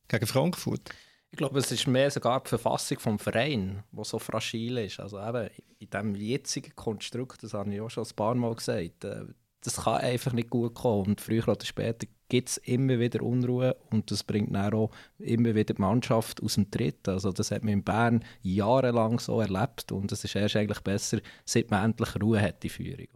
[0.07, 0.89] gegen Frankfurt?
[1.31, 4.99] Ich glaube, es ist mehr sogar die Verfassung des Vereins, die so fragil ist.
[4.99, 9.03] Also eben in diesem jetzigen Konstrukt, das habe ich auch schon ein paar Mal gesagt,
[9.03, 9.25] äh,
[9.61, 11.07] das kann einfach nicht gut kommen.
[11.07, 15.55] Und früher oder später gibt es immer wieder Unruhe und das bringt dann auch immer
[15.55, 17.07] wieder die Mannschaft aus dem Tritt.
[17.07, 21.19] Also das hat man in Bern jahrelang so erlebt und es ist erst eigentlich besser,
[21.45, 23.07] seit man endlich Ruhe hat, die Führung.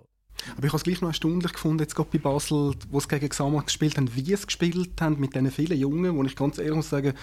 [0.55, 3.29] Aber ich habe es gleich noch erstaunlich gefunden, jetzt gerade bei Basel, wo sie gegen
[3.29, 6.75] Xamax gespielt haben, wie sie gespielt haben mit diesen vielen Jungen, wo ich ganz ehrlich
[6.75, 7.13] muss sagen,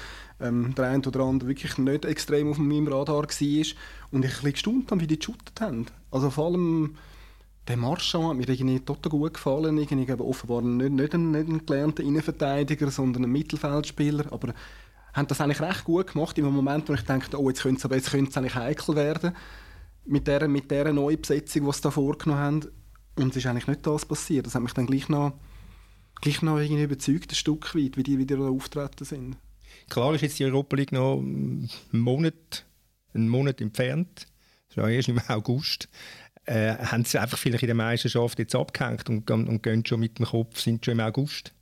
[0.40, 3.24] ähm, der eine oder andere wirklich nicht extrem auf meinem Radar war.
[3.24, 3.74] Und ich
[4.12, 5.86] ein bisschen gestaunt wie die geshootet haben.
[6.10, 6.96] Also vor allem
[7.68, 9.78] der Marchand hat mir irgendwie total gut gefallen.
[9.78, 14.32] Irgendwie offenbar nicht, nicht, ein, nicht ein gelernter Innenverteidiger, sondern ein Mittelfeldspieler.
[14.32, 14.54] Aber
[15.12, 16.36] haben das eigentlich recht gut gemacht.
[16.38, 19.32] Im Moment, wo ich denke, oh, jetzt könnte es, jetzt könnte es eigentlich heikel werden
[20.04, 22.60] mit dieser, mit dieser neuen Besetzung, die sie da vorgenommen haben.
[23.20, 24.46] Und es ist eigentlich nicht das passiert.
[24.46, 25.38] Das hat mich dann gleich noch,
[26.20, 29.36] gleich noch irgendwie überzeugt, ein Stück weit, wie die wieder auftreten sind.
[29.88, 32.66] Klar ist jetzt die Europa League noch einen Monat,
[33.14, 34.26] einen Monat entfernt.
[34.68, 35.88] Das ist ja erst im August.
[36.44, 40.18] Äh, haben sie einfach vielleicht in der Meisterschaft jetzt abgehängt und, und gehen schon mit
[40.18, 41.54] dem Kopf, sind schon im August?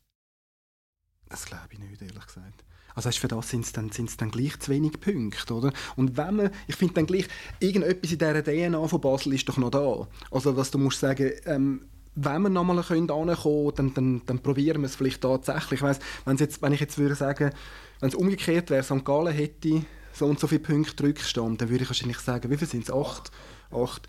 [1.28, 2.64] Das glaube ich nicht, ehrlich gesagt.
[2.98, 5.72] Also für das sind es dann, dann gleich zu wenig Punkte, oder?
[5.94, 7.28] Und wenn man, ich finde dann gleich,
[7.60, 10.08] irgendetwas in dieser DNA von Basel ist doch noch da.
[10.32, 11.82] Also was du musst sagen, ähm,
[12.16, 15.80] wenn wir nochmal ankommen können, dann, dann, dann probieren wir es vielleicht tatsächlich.
[15.80, 16.00] Ich weiss,
[16.40, 17.52] jetzt, wenn ich jetzt würde sagen,
[18.00, 19.04] wenn es umgekehrt wäre, St.
[19.04, 22.68] Gallen hätte so und so viele Punkte Rückstand, dann würde ich wahrscheinlich sagen, wie viele
[22.68, 22.90] sind es?
[22.90, 23.30] Acht?
[23.70, 24.08] Acht.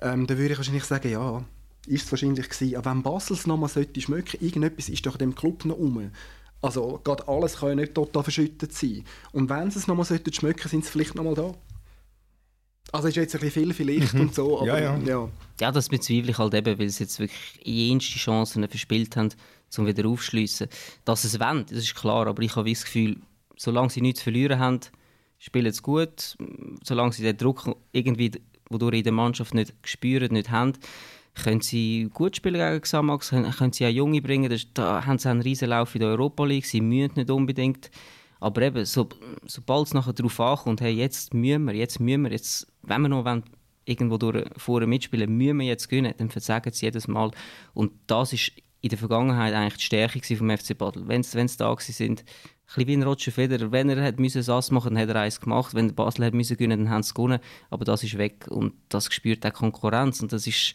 [0.00, 1.44] Ähm, dann würde ich wahrscheinlich sagen, ja,
[1.86, 2.76] ist es wahrscheinlich gewesen.
[2.76, 6.10] Aber wenn Basel es nochmal schmecken sollte irgendetwas ist doch in dem Club noch rum.
[6.62, 9.04] Also gerade alles kann ja nicht total verschüttet sein.
[9.32, 11.54] Und wenn sie es nochmal schmecken sollten sind sie vielleicht nochmal da.
[12.92, 14.20] Also ist jetzt ein bisschen viel vielleicht mhm.
[14.20, 14.98] und so, aber ja, ja.
[14.98, 15.28] ja.
[15.60, 19.28] Ja, das bezweifle ich halt eben, weil sie jetzt wirklich jenste Chancen verspielt haben,
[19.78, 20.68] um wieder aufzuschliessen.
[21.04, 23.16] Dass sie es wollen, das ist klar, aber ich habe das Gefühl,
[23.56, 24.80] solange sie nichts zu verlieren haben,
[25.38, 26.36] spielen sie gut.
[26.82, 28.32] Solange sie den Druck irgendwie,
[28.68, 30.72] wodurch in der Mannschaft nicht spüren, nicht haben,
[31.42, 34.50] können sie gut spielen gegen Xamax, können sie auch Junge bringen.
[34.50, 36.66] Das, da haben sie einen riesen Lauf in der Europa League.
[36.66, 37.90] Sie müssen nicht unbedingt.
[38.40, 39.08] Aber eben, so,
[39.46, 43.08] sobald es nachher darauf ankommt, hey, jetzt müssen wir, jetzt müssen wir, jetzt, wenn wir
[43.08, 43.44] noch wollen,
[43.84, 47.30] irgendwo durch, vorne mitspielen, müssen wir jetzt gewinnen, dann versagen sie jedes Mal.
[47.74, 51.06] Und das ist in der Vergangenheit eigentlich die Stärke vom FC Basel.
[51.06, 52.24] Wenn sie da sind,
[52.76, 53.72] ein wie ein Roger Federer.
[53.72, 55.74] Wenn er hat müssen Sass machen, dann hat er eins gemacht.
[55.74, 57.40] Wenn Basel hat müssen gewinnen, dann haben sie gewonnen.
[57.68, 60.74] Aber das ist weg und das spürt auch Konkurrenz und das ist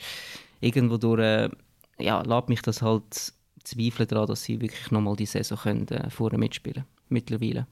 [0.61, 1.49] irgendwo durch, äh,
[1.99, 3.33] ja, lässt mich das halt
[3.63, 7.67] zweifeln daran, dass sie wirklich nochmal die Saison können, äh, vorne mitspielen mittlerweile.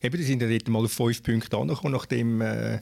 [0.00, 2.80] Eben, die sind ja dort mal auf fünf Punkte angekommen, nachdem äh,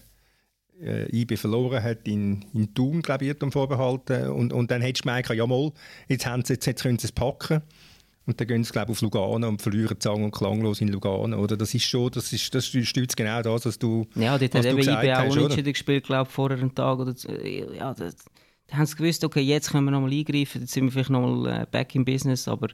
[0.82, 4.28] äh, IB verloren hat in, in Thun, glaube ich, am Vorbehalten.
[4.28, 5.72] Und, und dann hättest du gemerkt, ja mal,
[6.08, 7.62] jetzt, haben sie, jetzt, jetzt können sie es packen.
[8.26, 11.38] Und dann gehen sie, glaube ich, auf Lugano und verlieren sang- und klanglos in Lugano.
[11.38, 11.56] Oder?
[11.56, 14.78] Das ist schon, das, ist, das stützt genau das, was du Ja, dort hat eben
[14.80, 16.98] IB auch unentschieden gespielt, glaube ich, vor einem Tag.
[16.98, 17.14] Oder,
[17.46, 18.16] ja, das,
[18.72, 21.66] haben sie gewusst, okay, jetzt können wir nochmal eingreifen, jetzt sind wir vielleicht nochmal äh,
[21.70, 22.68] back in business, aber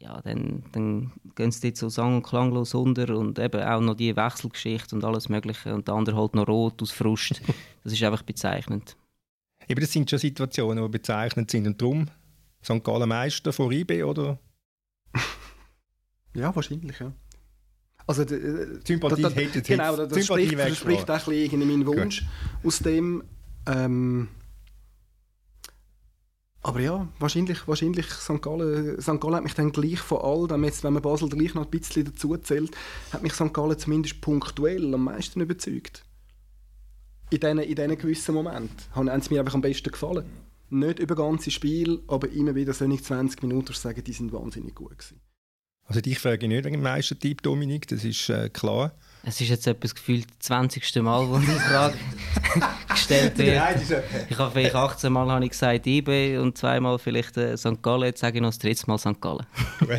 [0.00, 3.94] ja, dann, dann gehen sie dort so sang- und klanglos unter und eben auch noch
[3.94, 7.40] die Wechselgeschichte und alles mögliche und der andere halt noch rot aus Frust.
[7.84, 8.96] Das ist einfach bezeichnend.
[9.66, 12.06] Eben, das sind schon Situationen, die bezeichnend sind und darum
[12.62, 12.84] St.
[12.84, 14.38] Gallen Meister vor IB, oder?
[16.34, 17.12] ja, wahrscheinlich, ja.
[18.06, 21.60] Also, äh, Sympathie da, da, hätte Genau, das, das spricht, das spricht auch ein bisschen
[21.60, 22.66] meinen Wunsch Gut.
[22.66, 23.24] aus dem...
[23.66, 24.28] Ähm,
[26.62, 28.42] aber ja, wahrscheinlich, wahrscheinlich St.
[28.42, 29.20] Gallen, St.
[29.20, 32.04] Gallen hat mich dann gleich von all jetzt, wenn man Basel gleich noch ein bisschen
[32.04, 32.76] dazu zählt,
[33.12, 33.54] hat mich St.
[33.54, 36.04] Gallen zumindest punktuell am meisten überzeugt.
[37.30, 40.24] In diesen, in diesen gewissen Momenten haben sie mir einfach am besten gefallen.
[40.70, 44.98] Nicht über ganze Spiel, aber immer wieder so 20 Minuten sagen, die sind wahnsinnig gut
[44.98, 45.20] gewesen.
[45.84, 48.92] Also dich frage ich nicht wegen dem Meistertyp, Dominik, das ist äh, klar.
[49.28, 51.02] Es ist jetzt etwas gefühlt das 20.
[51.02, 51.98] Mal, wo die Frage
[52.88, 53.62] gestellt wird.
[54.30, 57.82] ich habe vielleicht 18 Mal habe ich gesagt IB und zweimal vielleicht äh, St.
[57.82, 58.04] Gallen.
[58.04, 59.20] Jetzt sage ich noch das dritte Mal St.
[59.20, 59.44] Gallen.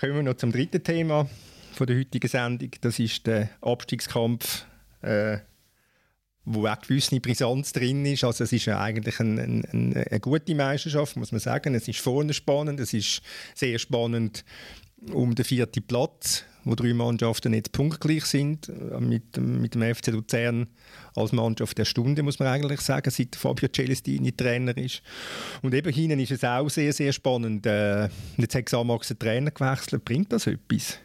[0.00, 1.26] Kommen wir noch zum dritten Thema
[1.72, 2.72] von der heutigen Sendung.
[2.82, 4.66] Das ist der Abstiegskampf,
[5.00, 5.38] äh,
[6.44, 8.24] wo auch gewisse Brisanz drin ist.
[8.24, 11.74] Also es ist ja eigentlich ein, ein, eine gute Meisterschaft, muss man sagen.
[11.74, 13.22] Es ist vorne spannend, es ist
[13.54, 14.44] sehr spannend
[15.12, 20.08] um den vierten Platz, wo drei Mannschaften jetzt punktgleich sind, äh, mit, mit dem FC
[20.08, 20.66] Luzern
[21.14, 25.02] als Mannschaft der Stunde, muss man eigentlich sagen, seit Fabio Celestini Trainer ist.
[25.62, 27.66] Und eben hinten ist es auch sehr, sehr spannend.
[27.66, 30.04] Äh, jetzt hat Xamax den Trainer gewechselt.
[30.04, 30.98] Bringt das etwas?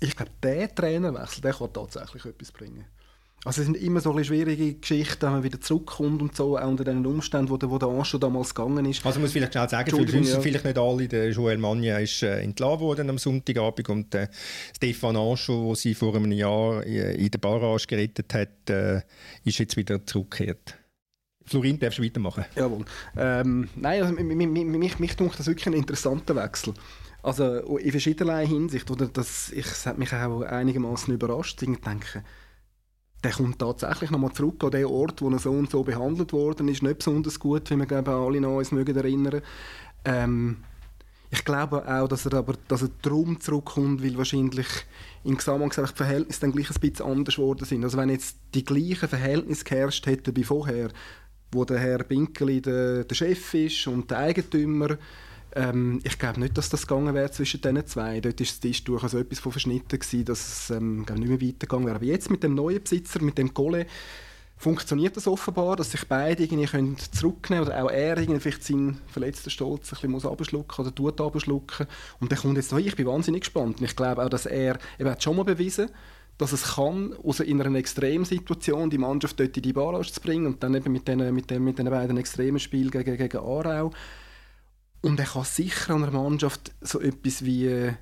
[0.00, 2.84] Ich glaube, der Trainerwechsel der kann tatsächlich etwas bringen.
[3.46, 6.82] Also es sind immer so schwierige Geschichten, wenn man wieder zurückkommt und so, auch unter
[6.82, 9.06] den Umständen, wo der, wo der Anschluss damals gegangen ist.
[9.06, 10.40] Also muss vielleicht schnell sagen, für uns ja.
[10.40, 14.26] vielleicht nicht alle, der Joel Magna ist äh, entlassen worden am Sonntagabend und äh,
[14.74, 19.02] Stefan Anschluss, der sie vor einem Jahr in der Barrage gerettet hat, äh,
[19.44, 20.74] ist jetzt wieder zurückgekehrt.
[21.44, 22.46] Florin, darfst du weitermachen?
[22.56, 22.84] Jawohl.
[23.16, 26.74] Ähm, nein, also, mich, mich, mich, mich das wirklich ein interessanter Wechsel.
[27.22, 28.90] Also in verschiedener Hinsicht.
[28.90, 31.62] Oder das, ich, das hat mich auch einigermaßen überrascht.
[31.62, 32.24] Ich denke,
[33.26, 36.68] der kommt tatsächlich nochmal zurück an den Ort, wo er so und so behandelt worden
[36.68, 36.84] ist.
[36.84, 39.42] Nicht besonders gut, wie wir glaube alle noch uns mögen erinnern.
[40.04, 40.58] Ähm,
[41.32, 44.68] ich glaube auch, dass er aber dass er darum zurückkommt, weil wahrscheinlich
[45.24, 47.82] in Gesamtheit die Verhältnisse dann gleich ein bisschen anders geworden sind.
[47.82, 50.90] Also wenn jetzt die gleichen Verhältnisse geherrscht hätten wie vorher,
[51.50, 54.98] wo der Herr Binkeli der, der Chef ist und der Eigentümer,
[55.56, 58.20] Ähm, ich glaube nicht, dass das gegangen wäre zwischen diesen zwei.
[58.20, 61.96] Dort war es durchaus etwas von verschnitten, gewesen, dass es ähm, nicht mehr weitergegangen wäre.
[61.96, 63.86] Aber jetzt mit dem neuen Besitzer, mit dem Gole,
[64.58, 69.00] funktioniert das offenbar, dass sich beide irgendwie können zurücknehmen oder auch er irgendwie vielleicht seinen
[69.06, 71.86] verletzten Stolz ein bisschen abschlucken oder tut abschlucken.
[72.20, 72.78] Und der kommt jetzt neu.
[72.78, 73.78] Ich bin wahnsinnig gespannt.
[73.80, 75.88] Und ich glaube auch, dass er, er hat schon mal bewiesen,
[76.36, 80.46] dass es kann, also in einer Extremsituation die Mannschaft dort in die Barrage zu bringen
[80.46, 83.90] und dann eben mit den, mit den, mit den beiden extremen Spielen gegen, gegen Aarau.
[85.06, 87.94] Und er kann sicher einer Mannschaft so etwas wie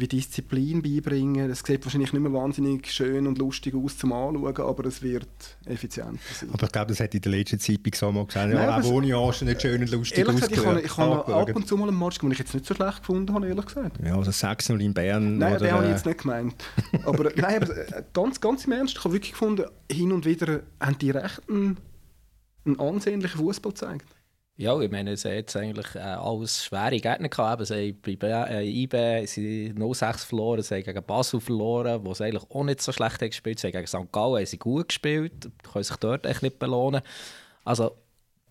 [0.00, 1.48] wie Disziplin beibringen.
[1.48, 5.28] Das sieht wahrscheinlich nicht mehr wahnsinnig schön und lustig aus zum Anschauen, aber es wird
[5.66, 6.48] effizienter sein.
[6.52, 9.14] Aber ich glaube, das hat in der letzten Zeit bei Xama gesagt, ja, auch ohne
[9.14, 11.88] Arsch nicht schön und lustig ehrlich gesagt, ich habe, ich habe ab und zu mal
[11.88, 13.98] einen Match, den ich jetzt nicht so schlecht gefunden habe, ehrlich gesagt.
[14.02, 15.38] Ja, also 6-0 in Bern.
[15.38, 16.54] Nein, oder, den habe ich jetzt nicht gemeint.
[17.04, 20.60] aber, nein, aber äh, ganz, ganz im Ernst, ich habe wirklich gefunden, hin und wieder
[20.80, 21.76] haben die recht einen,
[22.64, 24.06] einen ansehnlichen Fußball gezeigt.
[24.60, 27.66] Ja, ich meine, es hat jetzt eigentlich äh, alles schwere Gegner gehabt.
[27.66, 32.24] Sie haben bei äh, IB sie 0-6 verloren, sie haben gegen Basel verloren, wo sie
[32.24, 33.58] eigentlich auch nicht so schlecht haben gespielt.
[33.58, 34.12] Sie haben gegen St.
[34.12, 37.00] Gallen haben sie gut gespielt, können sich dort echt nicht belohnen.
[37.64, 37.92] Also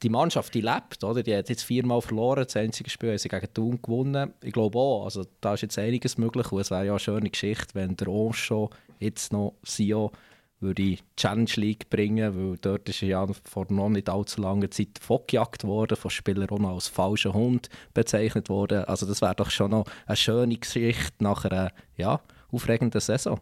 [0.01, 1.21] die Mannschaft, die lebt, oder?
[1.21, 4.33] die hat jetzt viermal verloren, das einzige Spiel haben sie gegen Thun gewonnen.
[4.41, 7.29] Ich glaube auch, also da ist jetzt einiges möglich und es wäre ja eine schöne
[7.29, 10.11] Geschichte, wenn der Oncho jetzt noch Sio
[10.59, 14.99] würde ich Challenge League bringen, weil dort ist ja vor noch nicht allzu langer Zeit
[14.99, 18.83] fortgejagt worden, von Spielern als falscher Hund bezeichnet worden.
[18.85, 23.39] Also das wäre doch schon noch eine schöne Geschichte nach einer ja, aufregenden Saison.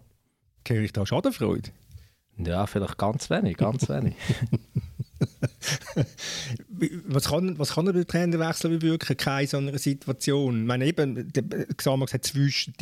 [0.63, 1.71] Kriege ich da Schadenfreude?
[2.37, 4.15] Ja, vielleicht ganz wenig, ganz wenig.
[7.07, 9.17] was, kann, was kann der Trainerwechsel bewirken?
[9.17, 10.61] Keine so einer Situation.
[10.61, 12.73] Ich meine, eben, der Xamax hat zwischen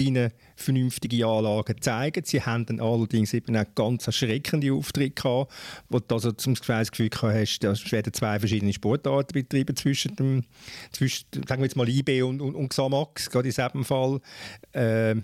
[0.56, 2.28] vernünftige Anlagen gezeigt.
[2.28, 5.52] Sie haben dann allerdings eben auch ganz erschreckende Auftritte gehabt,
[5.90, 10.44] wo du also zum Gefühl hast, da werden zwei verschiedene Sportarten betrieben zwischen dem,
[10.92, 14.20] zwischen, sagen wir jetzt mal IB und, und, und Xamax, gerade in diesem Fall.
[14.74, 15.16] Äh,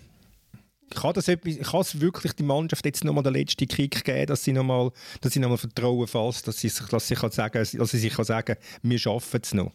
[0.95, 4.43] kann, das etwas, kann es wirklich die Mannschaft jetzt nochmal den letzten Kick geben, dass
[4.43, 4.91] sie nochmal
[5.35, 8.99] noch Vertrauen fasst, dass sie, dass sie, kann sagen, dass sie sich kann sagen wir
[8.99, 9.71] schaffen es noch?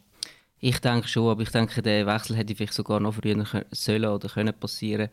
[0.58, 4.28] Ich denke schon, aber ich denke, der Wechsel hätte vielleicht sogar noch früher sollen oder
[4.28, 5.10] können passieren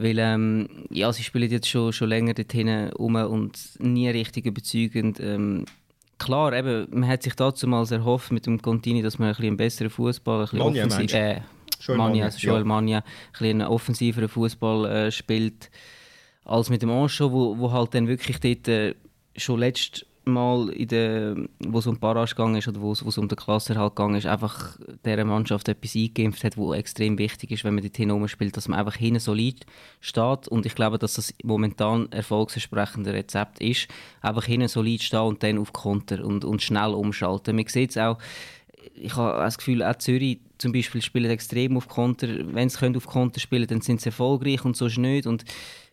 [0.00, 5.20] weil ähm, ja, sie spielen jetzt schon, schon länger dorthin um und nie richtig überzeugend.
[5.20, 5.66] Ähm,
[6.18, 9.46] klar, eben, man hat sich dazu mal erhofft mit dem Contini, dass man ein bisschen
[9.48, 11.40] einen besseren Fußball, ein bisschen offensiv, äh,
[11.88, 12.64] Mania, also Joel ja.
[12.64, 13.04] Mania
[13.38, 15.70] ein offensiveren Fußball äh, spielt
[16.44, 18.94] als mit dem Ancho, wo, wo halt dann wirklich dort äh,
[19.36, 23.26] schon letztes Mal, in der, wo es um Barrage gegangen ist oder wo es um
[23.26, 27.74] den Klassenerhalt gegangen ist, einfach dieser Mannschaft etwas eingeimpft hat, was extrem wichtig ist, wenn
[27.74, 29.64] man dort hinein spielt, dass man einfach hinten solid
[30.00, 33.88] steht und ich glaube, dass das momentan erfolgsversprechende Rezept ist,
[34.20, 37.56] einfach hinten solid stehen und dann auf Konter und, und schnell umschalten.
[37.56, 38.18] Man sieht es auch,
[38.94, 42.28] ich habe das Gefühl, auch Zürich zum Beispiel spielen extrem auf Konter.
[42.54, 45.26] Wenn sie auf Konter spielen dann sind sie erfolgreich und sonst nicht.
[45.26, 45.44] Und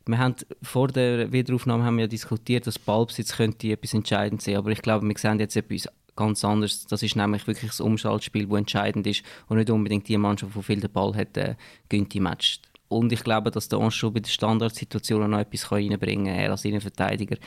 [0.06, 4.58] wir haben vor der Wiederaufnahme haben wir ja diskutiert, dass Ballbesitz könnte etwas entscheidend sein.
[4.58, 6.86] Aber ich glaube, wir sehen jetzt etwas ganz anderes.
[6.88, 10.64] Das ist nämlich wirklich das Umschaltspiel, das entscheidend ist und nicht unbedingt die Mannschaft, die
[10.64, 11.56] viel den Ball hat, äh,
[11.88, 12.60] gönnt die Match.
[12.90, 16.66] Und ich glaube, dass der Anschub bei den Standardsituationen noch etwas reinbringen kann, er als
[16.66, 17.38] Innenverteidiger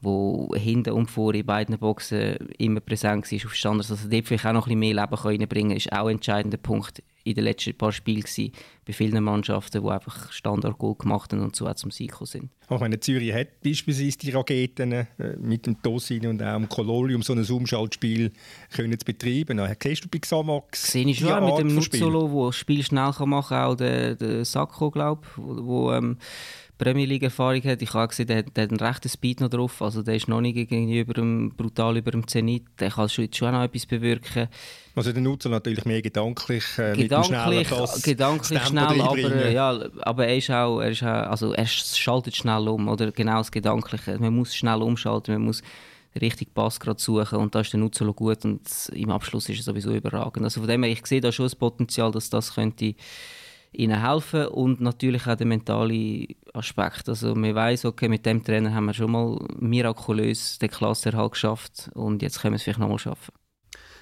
[0.00, 3.90] wo hinten und vor in beiden Boxen immer präsent war auf Standards.
[3.90, 7.02] Also dort vielleicht auch noch ein bisschen mehr Leben reinbringen ist auch ein entscheidender Punkt
[7.24, 8.52] in den letzten paar Spielen gewesen,
[8.86, 12.50] bei vielen Mannschaften, die einfach Standard-Goal gemacht haben und so auch zum Sieg sind.
[12.68, 15.06] Auch meine Zürich hat beispielsweise die Raketen äh,
[15.38, 18.32] mit dem Tosin und auch dem Kololi, um so ein Umschaltspiel
[18.70, 19.58] können zu betreiben.
[19.58, 23.12] Äh, siehst du bei Xamax Sehe ich schon mit dem Nuzzolo, der das Spiel schnell
[23.12, 26.16] kann machen kann, auch der, der Sacco, glaube ich, wo, wo ähm,
[26.80, 27.82] Premier League-Erfahrung hat.
[27.82, 29.82] Ich habe gesehen, der, der hat einen rechten Speed noch drauf.
[29.82, 32.64] Also der ist noch nicht gegenüber dem, brutal über dem Zenit.
[32.80, 34.48] Der kann schon, schon noch etwas bewirken.
[34.96, 37.68] Also der Nutzer natürlich mehr gedanklich, äh, gedanklich,
[38.02, 42.66] gedanklich schnell, aber, ja, aber er ist auch, er ist auch, also er schaltet schnell
[42.66, 44.18] um oder genau das Gedankliche.
[44.18, 45.62] Man muss schnell umschalten, man muss
[46.14, 48.62] den richtigen Pass gerade suchen und da ist der Nutzer gut und
[48.92, 50.44] im Abschluss ist er sowieso überragend.
[50.44, 52.94] Also von dem her, ich sehe da schon das Potenzial, dass das könnte
[53.72, 57.08] ihnen helfen und natürlich auch der mentale Aspekt.
[57.08, 61.90] Also man weiß, okay, mit dem Trainer haben wir schon mal mirakulös den Klassenerhalt geschafft
[61.94, 63.32] und jetzt können wir es vielleicht nochmal schaffen.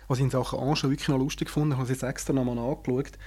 [0.08, 2.58] Was ich in Sachen Anschau wirklich noch lustig fand, ich habe es jetzt extra nochmal
[2.58, 3.18] angeschaut,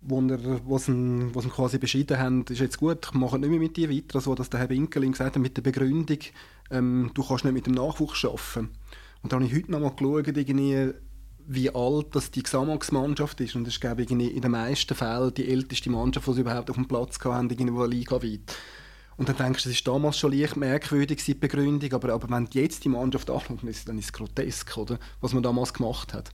[0.00, 3.50] wo, er, wo, sie, wo sie quasi beschieden haben, ist jetzt gut, ich mache nicht
[3.50, 6.18] mehr mit dir weiter, also dass der Herr Winkeling gesagt hat, mit der Begründung,
[6.70, 8.70] ähm, du kannst nicht mit dem Nachwuchs arbeiten.
[9.22, 10.92] Und da habe ich heute nochmal geschaut, irgendwie,
[11.46, 13.54] wie alt das die Xamax-Mannschaft ist.
[13.54, 16.70] Und das ist, glaube ich, in den meisten Fällen die älteste Mannschaft, die sie überhaupt
[16.70, 18.56] auf dem Platz hatten, irgendwo ligaweit.
[19.16, 22.46] Und dann denkst du, das war damals schon leicht merkwürdig, die Begründung, aber, aber wenn
[22.46, 24.98] du jetzt die Mannschaft anschaust, dann ist es grotesk, oder?
[25.20, 26.30] was man damals gemacht hat.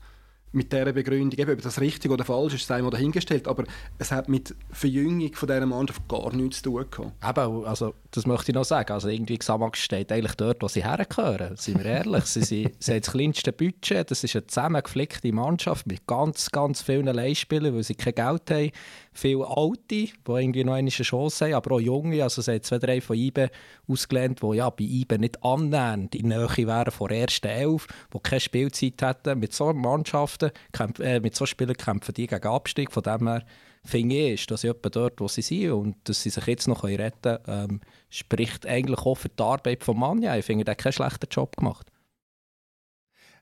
[0.53, 3.65] Mit dieser Begründung, eben, ob das richtig oder falsch ist, sei mal dahingestellt, aber
[3.99, 7.39] es hat mit Verjüngung von dieser Mannschaft gar nichts zu tun gehabt.
[7.39, 8.93] Eben, also, das möchte ich noch sagen.
[8.93, 11.57] Also irgendwie Xamax steht eigentlich dort, wo sie hergehören.
[11.57, 12.25] Seien wir ehrlich.
[12.25, 14.11] sie, sie, sie haben das kleinste Budget.
[14.11, 18.71] Das ist eine zusammengeflickte Mannschaft mit ganz, ganz vielen Leihspielern, weil sie kein Geld haben.
[19.13, 22.23] Viele Alte, die irgendwie noch eine Chance haben, aber auch Junge.
[22.23, 23.51] Also sie haben zwei, drei von IBE
[23.89, 28.19] ausgelernt, die ja bei IBE nicht annähernd in Nähe wären von der ersten Elf, die
[28.21, 29.41] keine Spielzeit hätten.
[29.41, 30.53] Mit so Mannschaften,
[31.01, 32.93] äh, mit so Spielern kämpfen die gegen Abstieg.
[32.93, 33.45] Von dem her
[33.85, 36.69] finde ich, ist, dass sie etwa dort, wo sie sind und dass sie sich jetzt
[36.69, 37.81] noch retten können, ähm,
[38.11, 40.37] spricht eigentlich auch für die Arbeit von Manja.
[40.37, 41.91] Ich finde, der hat keinen schlechten Job gemacht.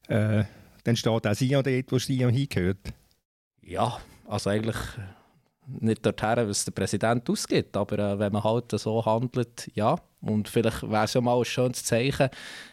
[0.09, 0.45] Äh,
[0.85, 2.95] dann steht auch Sion dort, wo Sion hingehört.
[3.61, 4.77] Ja, also eigentlich
[5.69, 9.97] nicht dorthin, was der Präsident ausgibt, aber äh, wenn man halt so handelt, ja.
[10.21, 12.29] Und vielleicht wäre es ja mal ein schönes Zeichen,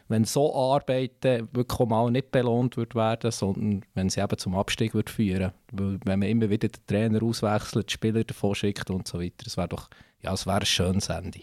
[0.08, 4.96] wenn so Arbeiten wirklich mal nicht belohnt wird werden, sondern wenn sie eben zum Abstieg
[4.96, 5.52] wird führen.
[5.72, 9.44] Weil wenn man immer wieder den Trainer auswechselt, die Spieler davon schickt und so weiter,
[9.44, 9.90] das wäre doch,
[10.22, 11.42] ja, es wäre ein schönes Ende.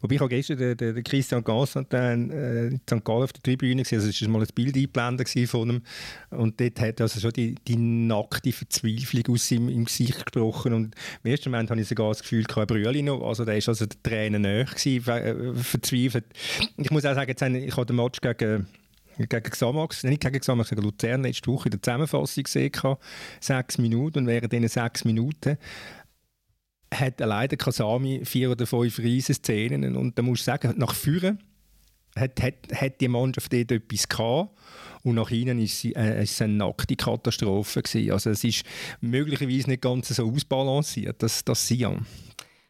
[0.00, 3.04] Wobei ich habe gestern den, den, Christian Gassantin äh, in St.
[3.04, 5.82] Gallen auf der Tribüne gesehen, also es war mal ein Bild eingeblendet von ihm
[6.30, 10.94] und dort hat also schon die, die nackte Verzweiflung aus seinem im Gesicht gesprochen und
[11.22, 13.86] im ersten Moment habe ich sogar das Gefühl, kein Brüeli noch, also der war also
[13.86, 16.24] der Tränen näher gewesen, äh, verzweifelt.
[16.76, 18.66] Ich muss auch sagen, jetzt, ich habe den Match gegen
[19.18, 22.72] gegen Xamax, nicht gegen Xamax, gegen Luzern letzte Woche in der Zusammenfassung gesehen,
[23.40, 25.58] sechs Minuten und während diesen sechs Minuten
[26.92, 31.38] hat leider Kasami vier oder fünf riesen Szenen und da muss ich sagen, nach vorne
[32.16, 34.50] hat, hat, hat die Mannschaft dort etwas gehabt
[35.02, 38.12] und nach hinten sie, äh, es eine nackte Katastrophe gewesen.
[38.12, 38.64] Also es ist
[39.00, 42.06] möglicherweise nicht ganz so ausbalanciert, das, das Sion.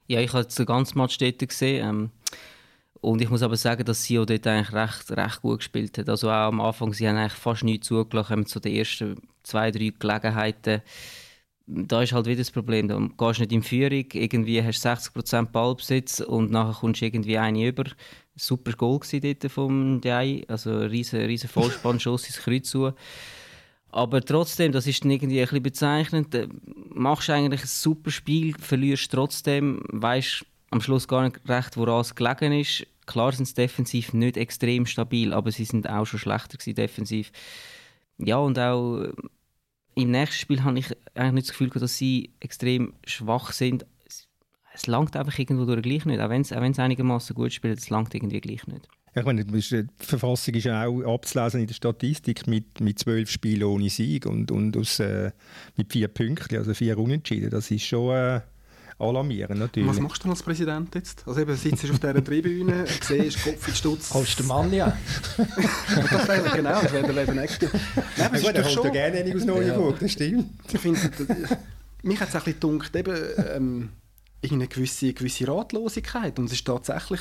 [0.06, 2.10] Ja, ich habe den ganzen Match dort gesehen ähm,
[3.00, 6.08] und ich muss aber sagen, dass Sion dort eigentlich recht, recht gut gespielt hat.
[6.08, 9.70] Also auch am Anfang, sie haben eigentlich fast nichts zugelassen, haben so die ersten zwei,
[9.70, 10.82] drei Gelegenheiten
[11.66, 12.88] da ist halt wieder das Problem.
[12.88, 17.38] Du gehst nicht in Führung, irgendwie hast du 60% Ballbesitz und nachher kommst du irgendwie
[17.38, 17.84] eine über.
[18.34, 22.92] Super Goal dort vom Jai, also ein riesen, riesen Vollspannschuss ins Kreuz zu.
[23.90, 26.32] Aber trotzdem, das ist irgendwie ein bisschen bezeichnend.
[26.32, 26.48] Du
[26.94, 32.14] machst eigentlich ein super Spiel, verlierst trotzdem, weißt am Schluss gar nicht recht, woran es
[32.14, 32.86] gelegen ist.
[33.04, 37.32] Klar sind sie defensiv nicht extrem stabil, aber sie sind auch schon schlechter gewesen, defensiv.
[38.16, 39.08] Ja, und auch
[39.94, 43.86] im nächsten Spiel habe ich eigentlich nicht das Gefühl, dass sie extrem schwach sind.
[44.74, 46.20] Es, langt einfach irgendwo durch gleich nicht.
[46.20, 48.88] Auch wenn es, einigermaßen gut spielt, es langt irgendwie gleich nicht.
[49.14, 53.90] Ich meine, die Verfassung ist auch abzulesen in der Statistik mit, mit zwölf Spielen ohne
[53.90, 55.32] Sieg und, und aus, äh,
[55.76, 57.50] mit vier Punkten, also vier Unentschieden.
[57.50, 58.40] Das ist schon äh,
[59.02, 59.88] alarmierend natürlich.
[59.88, 61.26] Was machst du als Präsident jetzt?
[61.26, 64.14] Also eben, sitzt du auf dieser Tribüne, siehst Kopf in Stutz.
[64.14, 64.96] Holst du den Mann ja?
[65.36, 67.66] das wäre genau, das wäre der nächste.
[68.16, 68.92] Nein, aber ja, gut, schon...
[68.92, 70.00] gerne einen aus Neuenburg, ja.
[70.00, 70.50] das stimmt.
[70.72, 71.00] Ich finde,
[72.02, 73.16] mich hat es ein bisschen gedacht, eben,
[73.54, 73.88] ähm,
[74.50, 77.20] eine gewisse, gewisse Ratlosigkeit und es ist tatsächlich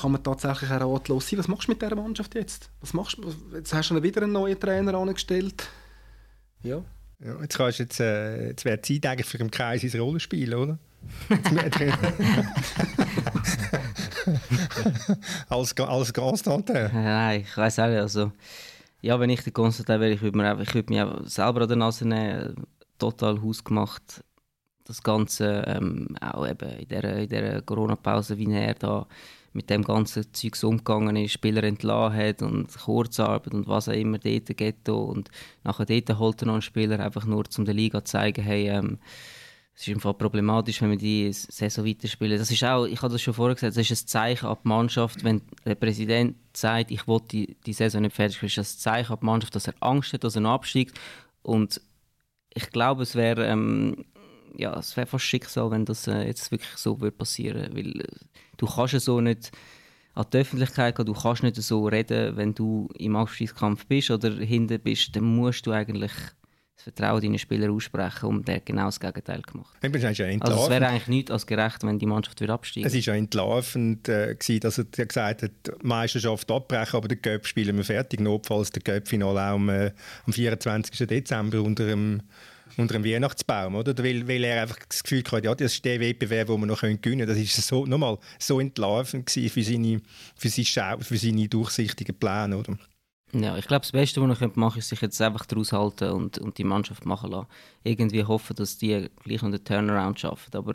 [0.00, 1.38] kann man tatsächlich auch ratlos sein.
[1.40, 2.70] Was machst du mit dieser Mannschaft jetzt?
[2.80, 3.34] Was machst du?
[3.54, 5.68] Jetzt hast du wieder einen neuen Trainer angestellt.
[6.62, 6.82] Ja.
[7.22, 10.78] Ja, jetzt, kannst, jetzt, äh, jetzt wäre Zeit eigentlich für den Kreis ins Rollenspiel, oder?
[15.48, 16.90] als, als Constantin?
[16.92, 18.00] Nein, ich weiß auch nicht.
[18.00, 18.32] Also,
[19.02, 21.68] ja, wenn ich der Constantin wäre, ich würde, mir ich würde mich einfach selber an
[21.68, 22.66] der Nase nehmen.
[22.98, 24.24] Total hausgemacht.
[24.84, 29.06] Das Ganze ähm, auch eben in dieser, in dieser Corona-Pause, wie er da
[29.52, 34.18] mit dem ganzen Zeugs umgegangen ist, Spieler entlassen hat und Kurzarbeit und was auch immer
[34.18, 34.88] dort geht.
[34.88, 35.30] Und
[35.64, 38.68] nachher dort holt er noch einen Spieler, einfach nur um der Liga zu zeigen, hey,
[38.68, 38.98] ähm,
[39.74, 42.38] es ist einfach problematisch, wenn wir die Saison weiterspielen.
[42.38, 44.68] Das ist auch, ich habe das schon vorher gesagt, das ist ein Zeichen an die
[44.68, 48.78] Mannschaft, wenn der Präsident sagt, ich will die, die Saison nicht fertig ist das ein
[48.78, 51.00] Zeichen an die Mannschaft, dass er Angst hat, dass er absteigt.
[51.42, 51.80] Und
[52.52, 54.04] ich glaube, es wäre ähm,
[54.56, 58.06] ja, es wäre fast Schicksal, wenn das äh, jetzt wirklich so würde passieren, weil äh,
[58.56, 59.50] du kannst ja so nicht
[60.14, 64.30] an die Öffentlichkeit gehen, du kannst nicht so reden, wenn du im Abstiegskampf bist oder
[64.30, 66.12] hinten bist, dann musst du eigentlich
[66.84, 69.76] das Vertrauen deinen Spielern aussprechen und der genau das Gegenteil gemacht.
[69.82, 69.90] Ja
[70.40, 72.86] also es wäre eigentlich nichts als gerecht, wenn die Mannschaft wieder absteigt.
[72.86, 77.46] Es war ja entlarvend, äh, dass er gesagt hat, die Meisterschaft abbrechen, aber den Göpp
[77.46, 78.20] spielen wir fertig.
[78.20, 79.92] Notfalls der Göpp-Finale auch am, äh,
[80.26, 81.06] am 24.
[81.06, 82.22] Dezember unter dem
[82.76, 83.96] unter einem Weihnachtsbaum, oder?
[83.98, 86.80] Weil, weil er einfach das Gefühl hatte, ja, das ist der Wettbewerb, den wir noch
[86.80, 87.26] gewinnen können.
[87.26, 90.00] Das ist so, nochmal so entlarvend für seine,
[90.36, 92.78] für seine, für seine durchsichtigen Pläne, oder?
[93.32, 96.38] Ja, ich glaube, das Beste, was ich machen ist sich jetzt einfach daraus halten und,
[96.38, 97.46] und die Mannschaft machen lassen.
[97.84, 100.50] Irgendwie hoffen, dass die gleich noch den Turnaround schaffen.
[100.54, 100.74] Aber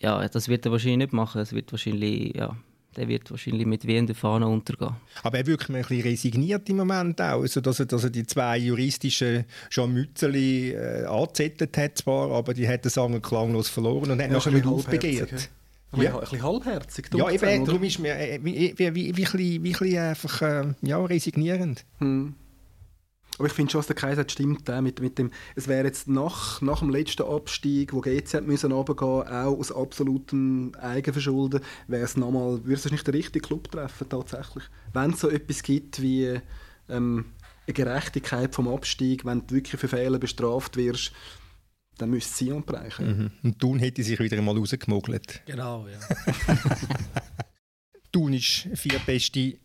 [0.00, 1.42] ja, das wird er wahrscheinlich nicht machen.
[1.42, 2.56] Es wird wahrscheinlich ja,
[2.96, 4.96] der wird wahrscheinlich mit wehenden Fahnen untergehen.
[5.22, 8.10] Aber er wirkt mir ein bisschen resigniert im Moment auch, also dass, er, dass er
[8.10, 14.10] die zwei juristischen Scharmützeli äh, angezettelt hat zwar, aber die hat den Sanger klanglos verloren
[14.10, 15.50] und hat ja, nachher wieder aufbegehrt.
[15.96, 16.14] Ja.
[16.14, 17.06] Ein bisschen halbherzig.
[17.14, 21.04] Ja, eben, darum ist mir äh, wie, wie, wie, wie, wie, wie einfach äh, ja,
[21.04, 21.84] resignierend.
[21.98, 22.34] Hm.
[23.38, 26.08] Aber ich finde schon, was der Kaiser stimmt, äh, mit, mit dem, es wäre jetzt
[26.08, 32.16] nach, nach dem letzten Abstieg, wo GC müssen runtergehen, auch aus absolutem Eigenverschulden, wäre es
[32.16, 34.64] nochmal, würde es nicht der richtige Club treffen tatsächlich.
[34.92, 36.40] Wenn es so etwas gibt wie
[36.88, 37.24] ähm,
[37.66, 41.12] eine Gerechtigkeit vom Abstieg, wenn du wirklich für Fehler bestraft wirst,
[41.98, 43.06] dann müsste Sion brechen.
[43.06, 43.30] Mhm.
[43.42, 45.42] Und Thun hätte sich wieder einmal rausgemogelt.
[45.46, 45.98] Genau, ja.
[48.12, 49.58] Thun ist vierbeste,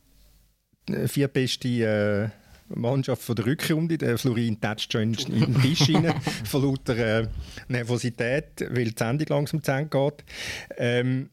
[0.88, 2.30] äh, vierbeste äh,
[2.70, 3.98] Mannschaft von der Rückrunde.
[3.98, 6.14] Der Florin tätscht schon in den Tisch rein,
[6.46, 7.28] von lauter äh,
[7.68, 10.24] Nervosität, weil die Sendung langsam zu Ende geht.
[10.78, 11.30] Ähm,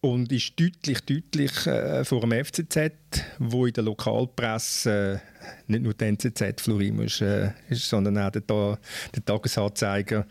[0.00, 2.92] und ist deutlich, deutlich äh, vor dem FCZ,
[3.38, 8.30] wo in der Lokalpresse äh, nicht nur die NZZ Florin ist, äh, ist, sondern auch
[8.30, 10.26] der, der Tagesanzeiger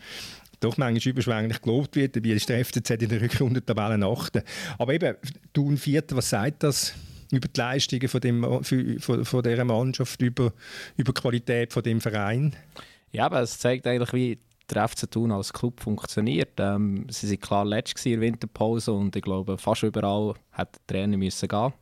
[0.60, 2.16] doch manchmal überschwänglich gelobt wird.
[2.16, 4.42] Dabei ist der FCZ in der Rückrunde Tabellen 8.
[4.78, 5.14] Aber eben,
[5.52, 6.94] Thun Vierter, was sagt das
[7.30, 8.62] über die Leistungen von, dem,
[9.00, 10.52] von, von dieser Mannschaft, über,
[10.96, 12.54] über die Qualität von dem Verein?
[13.12, 14.38] Ja, aber es zeigt eigentlich, wie
[14.70, 16.58] der FC Thun als Club funktioniert.
[16.58, 20.86] Ähm, sie waren klar letztes in der Winterpause und ich glaube, fast überall hat der
[20.86, 21.72] Trainer müssen gehen.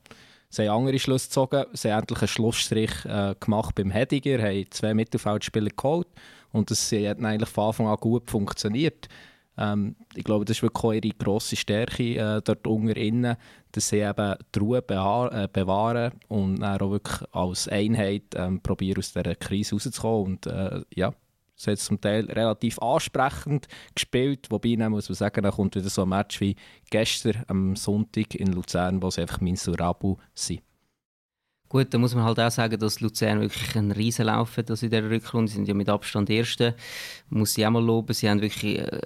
[0.51, 4.71] Sie haben andere Schlüsse gezogen, sie haben endlich einen Schlussstrich äh, gemacht beim Hediger, haben
[4.71, 6.07] zwei Mittelfeldspieler geholt
[6.53, 9.09] und das hat eigentlich von Anfang an gut funktioniert.
[9.57, 13.37] Ähm, ich glaube, das ist wirklich auch ihre grosse Stärke äh, dort unter innen,
[13.73, 18.99] dass sie eben die Ruhe äh, bewahren und dann auch wirklich als Einheit ähm, probieren,
[18.99, 20.25] aus dieser Krise rauszukommen.
[20.25, 21.15] Und äh, ja,
[21.55, 25.89] sie hat zum Teil relativ ansprechend gespielt, wobei dann muss man sagen, dann kommt wieder
[25.89, 26.57] so ein Match wie
[26.91, 30.63] gestern am Sonntag in Luzern, wo sie einfach Minsurabu sind.
[31.75, 34.91] Gut, da muss man halt auch sagen, dass Luzern wirklich einen Riesenlauf hat also in
[34.91, 35.51] dieser Rückrunde.
[35.51, 36.77] Sie sind ja mit Abstand Erste.
[37.31, 38.13] Muss ich auch mal loben.
[38.15, 39.01] Sie haben wirklich äh,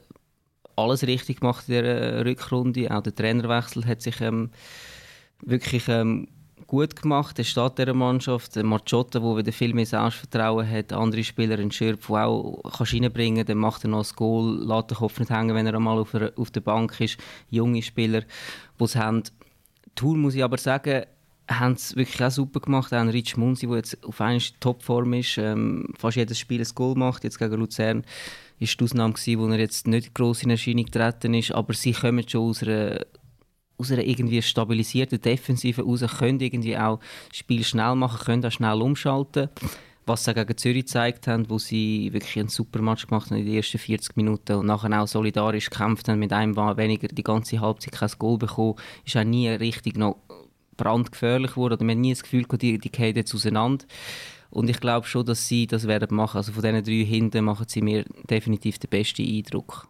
[0.78, 2.90] alles richtig gemacht in dieser Rückrunde.
[2.94, 4.50] Auch der Trainerwechsel hat sich ähm,
[5.42, 6.28] wirklich ähm,
[6.66, 7.38] gut gemacht.
[7.38, 8.54] Der steht dieser Mannschaft.
[8.56, 10.92] Der Marciotta, der wieder viel mehr Selbstvertrauen hat.
[10.92, 13.46] Andere Spieler, ein Schürf, der auch kannst reinbringen kann.
[13.46, 16.12] Dann macht er noch das Goal, lässt den Kopf nicht hängen, wenn er einmal auf
[16.12, 17.18] der, auf der Bank ist.
[17.50, 18.22] Junge Spieler,
[18.78, 19.22] die es haben.
[19.94, 21.04] Tour muss ich aber sagen,
[21.50, 22.92] haben es wirklich auch super gemacht.
[22.92, 26.94] Auch Rich Munzi, der jetzt auf einmal Topform ist, ähm, fast jedes Spiel ein Goal
[26.94, 28.04] macht, jetzt gegen Luzern
[28.58, 31.92] ist die Ausnahme gewesen, wo er jetzt nicht gross in Erscheinung getreten ist, aber sie
[31.92, 33.00] kommen schon aus einer,
[33.76, 38.52] aus einer irgendwie stabilisierten Defensive raus, können irgendwie auch das Spiel schnell machen, können auch
[38.52, 39.48] schnell umschalten.
[40.06, 43.44] Was sie gegen Zürich gezeigt haben, wo sie wirklich einen super Match gemacht haben in
[43.44, 47.22] den ersten 40 Minuten und nachher auch solidarisch gekämpft haben, mit einem war weniger die
[47.22, 50.16] ganze Halbzeit kein Goal bekommen, ist auch nie richtig noch
[50.78, 53.84] brandgefährlich geworden oder man hat nie das Gefühl, die, die gehen jetzt auseinander.
[54.50, 56.38] Und ich glaube schon, dass sie das werden machen.
[56.38, 59.88] Also von diesen drei hinten machen sie mir definitiv den besten Eindruck.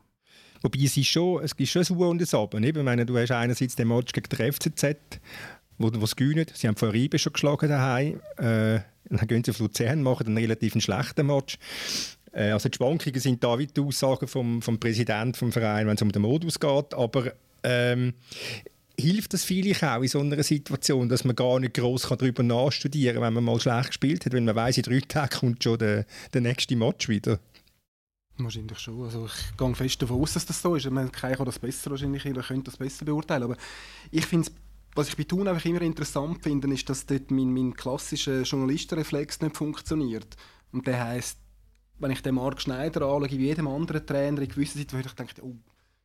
[0.62, 2.64] Wobei es ist schon, es gibt schon ein Uhr und ein Abend.
[2.64, 5.20] Ich meine, du hast einerseits den Match gegen den FCZ,
[5.78, 6.46] wo, wo es gewinnen.
[6.52, 8.20] Sie haben vor Riebe schon geschlagen daheim.
[8.36, 8.80] Äh,
[9.11, 11.59] dann gehen sie auf Luzern, machen einen relativ schlechten Match.
[12.32, 15.94] Äh, also die Schwankungen sind da wie die Aussagen vom, vom Präsidenten vom Verein, wenn
[15.94, 16.94] es um den Modus geht.
[16.94, 17.32] Aber
[17.62, 18.14] ähm,
[18.99, 23.14] hilft das vielleicht auch in so einer Situation, dass man gar nicht groß darüber nachstudieren
[23.14, 25.78] kann, wenn man mal schlecht gespielt hat, wenn man weiß, in drei Tagen kommt schon
[25.78, 27.38] der, der nächste Match wieder?
[28.38, 29.05] Wahrscheinlich schon.
[29.05, 30.88] Also ich gehe fest davon aus, dass das so ist.
[30.90, 33.44] Man kann das besser wahrscheinlich, oder könnte das besser beurteilen.
[33.44, 33.57] Aber
[34.11, 34.51] ich finde
[34.99, 39.40] was ich bei Thun einfach immer interessant finde, ist, dass dort mein, mein klassischer Journalistenreflex
[39.40, 40.36] nicht funktioniert.
[40.72, 41.38] Und der heisst,
[42.01, 45.44] wenn ich den Marc Schneider anschaue, wie jedem anderen Trainer in gewissen Situationen, ich denke,
[45.44, 45.55] oh,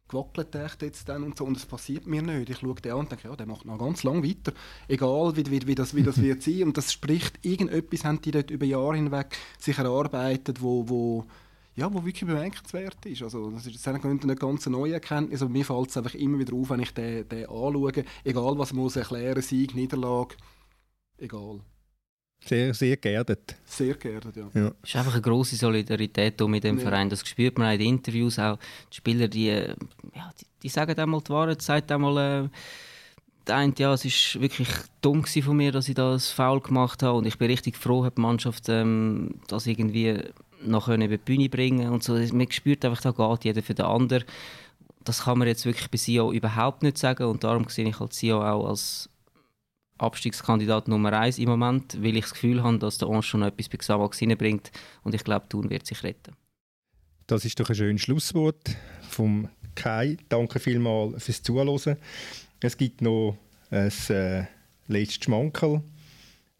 [0.07, 2.49] gewackelt jetzt dann und so und es passiert mir nicht.
[2.49, 4.53] Ich schaue den an und denke, ja, der macht noch ganz lang weiter.
[4.87, 6.63] Egal, wie, wie, wie das, wie das wird sein.
[6.63, 11.25] Und das spricht, irgendetwas haben die dort über Jahre hinweg sich erarbeitet, wo, wo,
[11.75, 13.23] ja, wo wirklich bemerkenswert ist.
[13.23, 13.99] Also, das ist eine
[14.35, 17.45] ganz neue Erkenntnis, aber mir fällt es einfach immer wieder auf, wenn ich den, den
[17.45, 18.05] anschaue.
[18.23, 20.35] Egal, was muss erklären, Sieg, Niederlage,
[21.17, 21.61] egal.
[22.45, 23.55] Sehr, sehr geerdet.
[23.65, 24.49] Sehr geerdet, ja.
[24.53, 24.71] ja.
[24.81, 26.83] Es ist einfach eine grosse Solidarität mit dem ja.
[26.83, 27.09] Verein.
[27.09, 28.37] Das spürt man auch in den Interviews.
[28.37, 28.57] Auch
[28.91, 32.49] die Spieler, die, ja, die, die sagen einmal die Wahrheit, sagt einmal, äh,
[33.47, 34.69] der eine, ja, es war wirklich
[35.01, 37.17] dumm von mir, dass ich das faul gemacht habe.
[37.17, 40.19] Und ich bin richtig froh, dass die Mannschaft ähm, das irgendwie
[40.65, 42.13] noch über die Bühne bringen und so.
[42.13, 44.23] Man spürt einfach, da geht jeder für den anderen.
[45.03, 48.13] Das kann man jetzt wirklich bei Sio überhaupt nicht sagen und darum sehe ich halt
[48.13, 49.09] Sio auch als
[49.97, 53.69] Abstiegskandidat Nummer 1 im Moment, weil ich das Gefühl habe, dass der Ons schon etwas
[53.69, 54.71] bei Xamax reinbringt
[55.03, 56.35] und ich glaube, Thun wird sich retten.
[57.27, 58.75] Das ist doch ein schönes Schlusswort
[59.09, 60.17] vom Kai.
[60.29, 61.97] Danke vielmals fürs Zuhören.
[62.59, 63.37] Es gibt noch
[63.71, 64.45] ein äh,
[64.87, 65.81] letztes Schmankerl.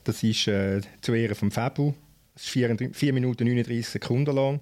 [0.04, 1.94] Das ist äh, zu Ehren von Fabu.
[2.34, 4.60] Das ist 4, 4 Minuten 39 Sekunden lang.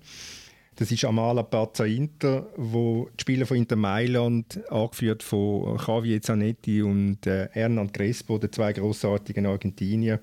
[0.81, 6.81] Das ist Amala Pazza Inter, wo die Spieler von Inter Mailand, angeführt von Javier Zanetti
[6.81, 10.19] und äh, Hernand Crespo, den zwei grossartigen Argentinier,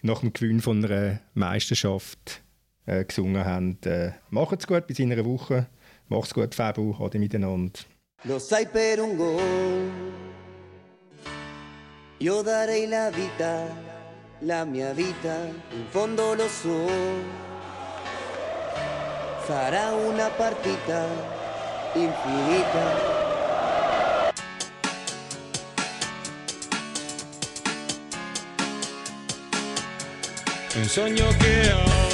[0.00, 2.42] nach dem Gewinn von einer Meisterschaft
[2.86, 3.76] äh, gesungen haben.
[3.84, 5.66] Äh, Macht's gut bis in einer Woche.
[6.08, 7.80] Macht's gut, Fabu, ade miteinander.
[8.24, 9.42] Los hay per un gol.
[12.18, 13.66] Yo daré la vida,
[14.40, 17.51] la mia vita, in fondo lo so.
[19.52, 21.06] hará una partita
[21.94, 22.84] infinita.
[30.74, 32.11] Un sueño que